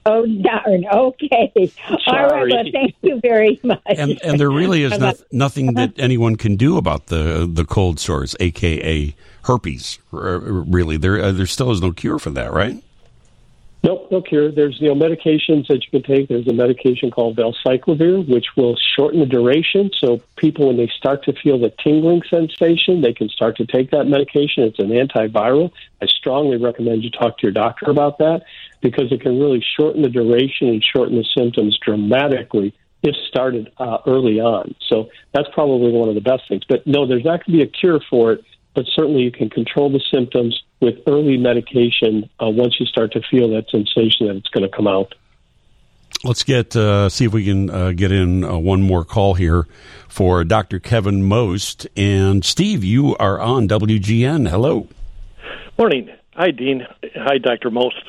Oh 0.06 0.26
darn. 0.26 0.86
Okay. 0.86 1.52
All 1.90 1.98
right. 1.98 2.30
Sorry. 2.30 2.52
Well, 2.52 2.64
thank 2.72 2.96
you 3.02 3.20
very 3.22 3.60
much. 3.64 3.82
And 3.86 4.20
and 4.24 4.40
there 4.40 4.50
really 4.50 4.84
is 4.84 4.98
not, 5.00 5.22
nothing 5.32 5.74
that 5.74 5.94
anyone 5.98 6.38
can 6.38 6.56
do 6.56 6.78
about 6.78 7.08
the 7.08 7.50
the 7.52 7.66
cold 7.66 8.00
sores, 8.00 8.36
aka 8.40 9.14
herpes. 9.44 10.00
Really, 10.12 10.98
there 10.98 11.22
uh, 11.22 11.32
there 11.34 11.46
still 11.46 11.72
is 11.72 11.82
no 11.82 11.92
cure 11.92 12.20
for 12.20 12.30
that, 12.32 12.54
right? 12.54 12.82
Nope, 13.86 14.08
no 14.10 14.20
cure. 14.20 14.52
There's 14.52 14.78
you 14.82 14.88
know 14.88 14.96
medications 14.96 15.68
that 15.68 15.84
you 15.86 15.92
can 15.92 16.02
take. 16.02 16.28
There's 16.28 16.48
a 16.48 16.54
medication 16.54 17.12
called 17.12 17.38
valacyclovir, 17.38 18.28
which 18.28 18.48
will 18.58 18.76
shorten 18.96 19.20
the 19.20 19.28
duration. 19.28 19.92
So 20.00 20.24
people, 20.38 20.68
when 20.70 20.78
they 20.78 20.92
start 20.98 21.24
to 21.26 21.34
feel 21.34 21.60
the 21.60 21.72
tingling 21.84 22.24
sensation, 22.28 23.02
they 23.02 23.14
can 23.14 23.30
start 23.30 23.58
to 23.58 23.66
take 23.68 23.92
that 23.92 24.06
medication. 24.06 24.64
It's 24.64 24.80
an 24.80 24.90
antiviral. 24.90 25.72
I 26.02 26.08
strongly 26.08 26.58
recommend 26.58 27.04
you 27.04 27.12
talk 27.12 27.38
to 27.38 27.44
your 27.44 27.52
doctor 27.52 27.92
about 27.92 28.18
that 28.18 28.42
because 28.82 29.12
it 29.12 29.22
can 29.22 29.40
really 29.40 29.64
shorten 29.78 30.02
the 30.02 30.10
duration 30.10 30.70
and 30.70 30.84
shorten 30.84 31.16
the 31.16 31.26
symptoms 31.38 31.78
dramatically 31.80 32.74
if 33.04 33.16
started 33.28 33.72
uh, 33.78 34.00
early 34.08 34.40
on. 34.40 34.74
So 34.90 35.10
that's 35.32 35.48
probably 35.54 35.92
one 35.92 36.10
of 36.10 36.16
the 36.16 36.22
best 36.22 36.42
things. 36.50 36.64
But 36.68 36.88
no, 36.88 37.06
there's 37.06 37.24
not 37.24 37.46
going 37.46 37.60
to 37.60 37.64
be 37.66 37.70
a 37.70 37.80
cure 37.80 38.00
for 38.10 38.32
it. 38.32 38.44
But 38.74 38.86
certainly, 38.94 39.22
you 39.22 39.32
can 39.32 39.50
control 39.50 39.90
the 39.90 40.02
symptoms 40.14 40.62
with 40.86 41.00
early 41.08 41.36
medication 41.36 42.30
uh, 42.40 42.48
once 42.48 42.80
you 42.80 42.86
start 42.86 43.12
to 43.14 43.22
feel 43.32 43.50
that 43.50 43.68
sensation 43.72 44.28
that 44.28 44.36
it's 44.36 44.50
going 44.50 44.70
to 44.70 44.74
come 44.74 44.88
out. 44.88 45.16
Let's 46.24 46.44
get 46.44 46.76
uh, 46.76 47.10
see 47.10 47.26
if 47.26 47.34
we 47.34 47.44
can 47.44 47.70
uh, 47.70 47.92
get 47.92 48.12
in 48.12 48.44
uh, 48.44 48.58
one 48.58 48.84
more 48.84 49.04
call 49.04 49.34
here 49.34 49.68
for 50.08 50.44
Dr. 50.44 50.80
Kevin 50.80 51.24
Most 51.24 51.88
and 51.98 52.46
Steve. 52.46 52.84
You 52.84 53.16
are 53.18 53.40
on 53.40 53.68
WGN. 53.68 54.48
Hello. 54.50 54.88
Morning. 55.78 56.10
Hi, 56.36 56.52
Dean. 56.52 56.88
Hi, 57.16 57.40
Dr. 57.40 57.72
Most. 57.72 58.02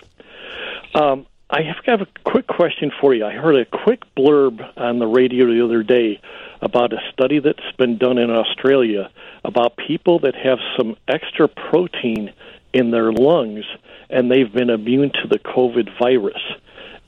Um, 0.95 1.27
I 1.49 1.63
have 1.63 1.83
got 1.85 2.03
a 2.03 2.07
quick 2.25 2.47
question 2.47 2.93
for 3.01 3.15
you. 3.15 3.25
I 3.25 3.33
heard 3.33 3.57
a 3.57 3.65
quick 3.65 4.03
blurb 4.17 4.61
on 4.77 4.99
the 4.99 5.07
radio 5.07 5.47
the 5.47 5.65
other 5.65 5.83
day 5.83 6.21
about 6.61 6.93
a 6.93 6.99
study 7.13 7.39
that's 7.39 7.73
been 7.79 7.99
done 7.99 8.19
in 8.19 8.31
Australia 8.31 9.11
about 9.45 9.77
people 9.77 10.19
that 10.21 10.35
have 10.35 10.59
some 10.77 10.97
extra 11.07 11.49
protein 11.49 12.33
in 12.77 12.91
their 12.91 13.11
lungs 13.11 13.65
and 14.11 14.31
they've 14.31 14.53
been 14.53 14.71
immune 14.71 15.11
to 15.23 15.29
the 15.29 15.39
COVID 15.39 15.99
virus. 15.99 16.43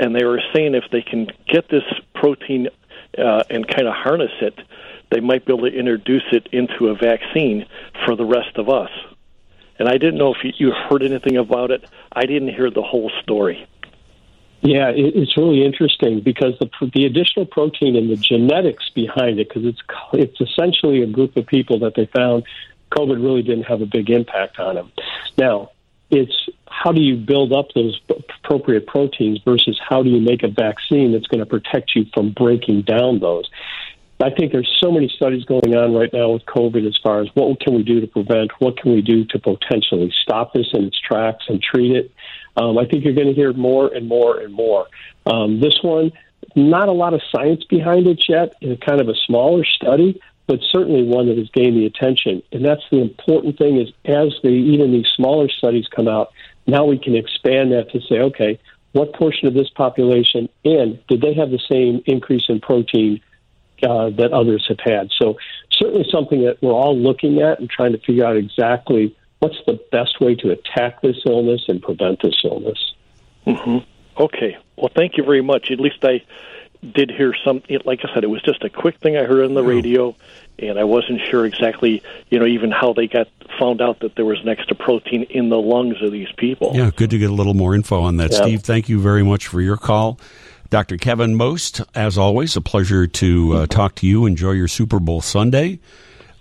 And 0.01 0.15
they 0.15 0.25
were 0.25 0.41
saying 0.55 0.75
if 0.75 0.85
they 0.91 1.03
can 1.03 1.27
get 1.47 1.69
this 1.69 1.83
protein 2.15 2.69
uh, 3.17 3.43
and 3.51 3.67
kind 3.69 3.87
of 3.87 3.95
harness 3.95 4.33
it, 4.41 4.59
they 5.11 5.21
might 5.21 5.45
be 5.45 5.53
able 5.53 5.71
to 5.71 5.77
introduce 5.77 6.25
it 6.33 6.49
into 6.53 6.89
a 6.89 6.95
vaccine 6.95 7.67
for 8.05 8.17
the 8.17 8.25
rest 8.25 8.57
of 8.57 8.69
us. 8.69 8.91
And 9.79 9.89
I 9.89 9.93
didn't 9.93 10.19
know 10.19 10.35
if 10.35 10.39
you, 10.59 10.73
heard 10.73 11.03
anything 11.03 11.37
about 11.37 11.71
it. 11.71 11.85
I 12.13 12.27
didn't 12.27 12.49
hear 12.49 12.71
the 12.71 12.83
whole 12.83 13.11
story. 13.23 13.67
Yeah, 14.61 14.89
it, 14.89 15.15
it's 15.15 15.37
really 15.37 15.65
interesting 15.65 16.21
because 16.21 16.59
the 16.59 16.69
the 16.93 17.07
additional 17.07 17.47
protein 17.47 17.95
and 17.95 18.11
the 18.11 18.17
genetics 18.17 18.91
behind 18.93 19.39
it, 19.39 19.49
because 19.49 19.65
it's 19.65 19.81
it's 20.13 20.41
essentially 20.41 21.01
a 21.03 21.07
group 21.07 21.37
of 21.37 21.47
people 21.47 21.79
that 21.79 21.95
they 21.95 22.07
found 22.07 22.43
COVID 22.91 23.23
really 23.23 23.43
didn't 23.43 23.65
have 23.65 23.81
a 23.81 23.87
big 23.87 24.11
impact 24.11 24.59
on 24.59 24.75
them. 24.75 24.93
Now, 25.37 25.71
it's 26.11 26.49
how 26.67 26.93
do 26.93 27.01
you 27.01 27.17
build 27.17 27.53
up 27.53 27.69
those 27.75 28.01
appropriate 28.09 28.87
proteins 28.87 29.41
versus 29.45 29.79
how 29.87 30.03
do 30.03 30.11
you 30.11 30.21
make 30.21 30.43
a 30.43 30.49
vaccine 30.49 31.13
that's 31.13 31.27
going 31.27 31.41
to 31.41 31.47
protect 31.47 31.95
you 31.95 32.07
from 32.15 32.31
breaking 32.31 32.83
down 32.83 33.19
those. 33.19 33.49
I 34.21 34.31
think 34.31 34.51
there's 34.51 34.77
so 34.81 34.91
many 34.91 35.09
studies 35.15 35.45
going 35.45 35.77
on 35.77 35.95
right 35.95 36.13
now 36.13 36.31
with 36.31 36.45
COVID 36.47 36.87
as 36.87 36.99
far 37.03 37.21
as 37.21 37.29
what 37.35 37.61
can 37.61 37.75
we 37.75 37.85
do 37.85 38.01
to 38.01 38.07
prevent, 38.07 38.51
what 38.59 38.77
can 38.77 38.93
we 38.93 39.01
do 39.01 39.25
to 39.27 39.39
potentially 39.39 40.13
stop 40.23 40.53
this 40.55 40.67
in 40.73 40.85
its 40.85 40.99
tracks 40.99 41.45
and 41.49 41.63
treat 41.63 41.93
it. 41.93 42.11
Um, 42.57 42.79
I 42.79 42.85
think 42.85 43.05
you're 43.05 43.15
going 43.15 43.29
to 43.29 43.35
hear 43.35 43.53
more 43.53 43.95
and 43.95 44.09
more 44.09 44.41
and 44.41 44.53
more. 44.53 44.89
Um, 45.27 45.61
this 45.61 45.79
one, 45.83 46.11
not 46.57 46.89
a 46.89 46.93
lot 46.93 47.15
of 47.15 47.21
science 47.31 47.63
behind 47.65 48.09
it 48.09 48.25
yet. 48.29 48.55
It's 48.61 48.83
kind 48.83 49.01
of 49.01 49.09
a 49.09 49.15
smaller 49.27 49.65
study, 49.65 50.21
but 50.49 50.61
certainly 50.73 51.05
one 51.05 51.29
that 51.29 51.37
has 51.37 51.49
gained 51.51 51.77
the 51.77 51.87
attention. 51.87 52.43
And 52.51 52.65
that's 52.65 52.83
the 52.91 53.01
important 53.01 53.59
thing 53.59 53.79
is 53.79 53.89
as 54.07 54.35
the 54.43 54.49
even 54.49 54.91
these 54.91 55.07
smaller 55.15 55.49
studies 55.49 55.87
come 55.95 56.09
out, 56.09 56.33
now 56.67 56.87
we 56.87 56.99
can 56.99 57.15
expand 57.15 57.71
that 57.73 57.93
to 57.93 58.01
say, 58.01 58.19
okay, 58.19 58.59
what 58.93 59.13
portion 59.13 59.47
of 59.47 59.55
this 59.55 59.69
population 59.69 60.49
and 60.65 60.99
did 61.07 61.21
they 61.21 61.35
have 61.35 61.51
the 61.51 61.61
same 61.71 62.03
increase 62.07 62.47
in 62.49 62.61
protein 62.61 63.21
uh, 63.83 64.09
that 64.11 64.33
others 64.33 64.65
have 64.69 64.81
had? 64.81 65.11
So 65.21 65.37
certainly 65.71 66.07
something 66.11 66.43
that 66.45 66.63
we're 66.63 66.73
all 66.73 66.97
looking 66.97 67.43
at 67.43 67.61
and 67.61 67.69
trying 67.69 67.93
to 67.93 67.99
figure 67.99 68.25
out 68.25 68.39
exactly 68.39 69.15
what's 69.41 69.59
the 69.67 69.79
best 69.93 70.19
way 70.19 70.35
to 70.37 70.51
attack 70.51 71.03
this 71.03 71.17
illness 71.27 71.63
and 71.69 71.83
prevent 71.83 72.23
this 72.23 72.35
illness. 72.43 72.95
hmm 73.45 73.79
Okay. 74.19 74.57
Well, 74.77 74.91
thank 74.97 75.17
you 75.17 75.25
very 75.25 75.43
much. 75.43 75.71
At 75.71 75.79
least 75.79 75.99
I 76.03 76.23
did 76.83 77.11
hear 77.11 77.35
some. 77.45 77.63
It, 77.69 77.87
like 77.87 78.01
I 78.05 78.15
said, 78.15 78.25
it 78.25 78.29
was 78.29 78.43
just 78.43 78.65
a 78.65 78.71
quick 78.71 78.99
thing 78.99 79.17
I 79.17 79.25
heard 79.25 79.45
on 79.45 79.55
the 79.55 79.63
radio, 79.63 80.15
and 80.59 80.79
I 80.79 80.85
wasn't 80.85 81.21
sure 81.29 81.45
exactly, 81.45 82.03
you 82.31 82.39
know, 82.39 82.47
even 82.47 82.71
how 82.71 82.93
they 82.93 83.07
got 83.07 83.29
found 83.59 83.81
out 83.81 84.01
that 84.01 84.15
there 84.15 84.25
was 84.25 84.41
an 84.41 84.49
extra 84.49 84.77
protein 84.77 85.25
in 85.25 85.49
the 85.49 85.59
lungs 85.59 86.03
of 86.03 86.13
these 86.13 86.31
people. 86.37 86.73
Yeah, 86.75 86.91
good 86.95 87.11
to 87.11 87.19
get 87.19 87.31
a 87.31 87.35
little 87.35 87.55
more 87.55 87.75
info 87.75 88.01
on 88.03 88.17
that. 88.19 88.33
Yeah. 88.33 88.43
Steve, 88.43 88.63
thank 88.63 88.89
you 88.89 89.01
very 89.01 89.23
much 89.23 89.47
for 89.47 89.61
your 89.61 89.77
call. 89.77 90.21
Dr. 90.71 90.99
Kevin 90.99 91.35
Most, 91.35 91.81
as 91.95 92.19
always, 92.19 92.55
a 92.55 92.61
pleasure 92.61 93.07
to 93.07 93.53
uh, 93.55 93.67
talk 93.67 93.95
to 93.97 94.07
you. 94.07 94.27
Enjoy 94.27 94.51
your 94.51 94.69
Super 94.69 95.01
Bowl 95.01 95.23
Sunday. 95.23 95.81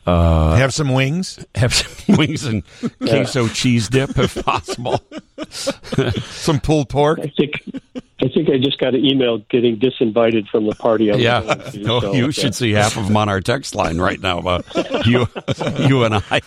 Uh, 0.07 0.55
Have 0.55 0.73
some 0.73 0.93
wings. 0.93 1.37
have 1.55 1.73
some 1.73 2.15
wings 2.17 2.45
and 2.45 2.63
queso 3.01 3.47
cheese 3.49 3.89
dip 3.89 4.17
if 4.17 4.43
possible. 4.45 5.01
Some 5.49 6.59
pulled 6.59 6.89
pork. 6.89 7.19
I 7.19 7.31
think 7.37 7.61
I 8.19 8.27
think 8.29 8.49
I 8.49 8.57
just 8.57 8.79
got 8.79 8.95
an 8.95 9.05
email 9.05 9.37
getting 9.49 9.77
disinvited 9.77 10.47
from 10.47 10.65
the 10.65 10.73
party. 10.73 11.11
I 11.11 11.15
was 11.15 11.23
Yeah, 11.23 11.41
to, 11.41 11.77
no, 11.79 11.99
so, 11.99 12.13
you 12.13 12.25
yeah. 12.25 12.31
should 12.31 12.55
see 12.55 12.71
half 12.71 12.97
of 12.97 13.05
them 13.07 13.15
on 13.17 13.29
our 13.29 13.39
text 13.41 13.75
line 13.75 13.99
right 13.99 14.19
now 14.19 14.39
about 14.39 14.65
you, 15.05 15.27
you 15.87 16.03
and 16.05 16.15
I. 16.15 16.41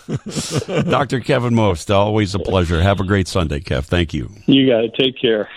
Dr. 0.83 1.20
Kevin 1.20 1.55
Most, 1.55 1.90
always 1.90 2.35
a 2.35 2.40
pleasure. 2.40 2.81
Have 2.83 2.99
a 3.01 3.05
great 3.05 3.29
Sunday, 3.29 3.61
Kev. 3.61 3.85
Thank 3.85 4.12
you. 4.12 4.31
You 4.46 4.66
got 4.68 4.85
it. 4.85 4.94
Take 4.99 5.20
care. 5.20 5.49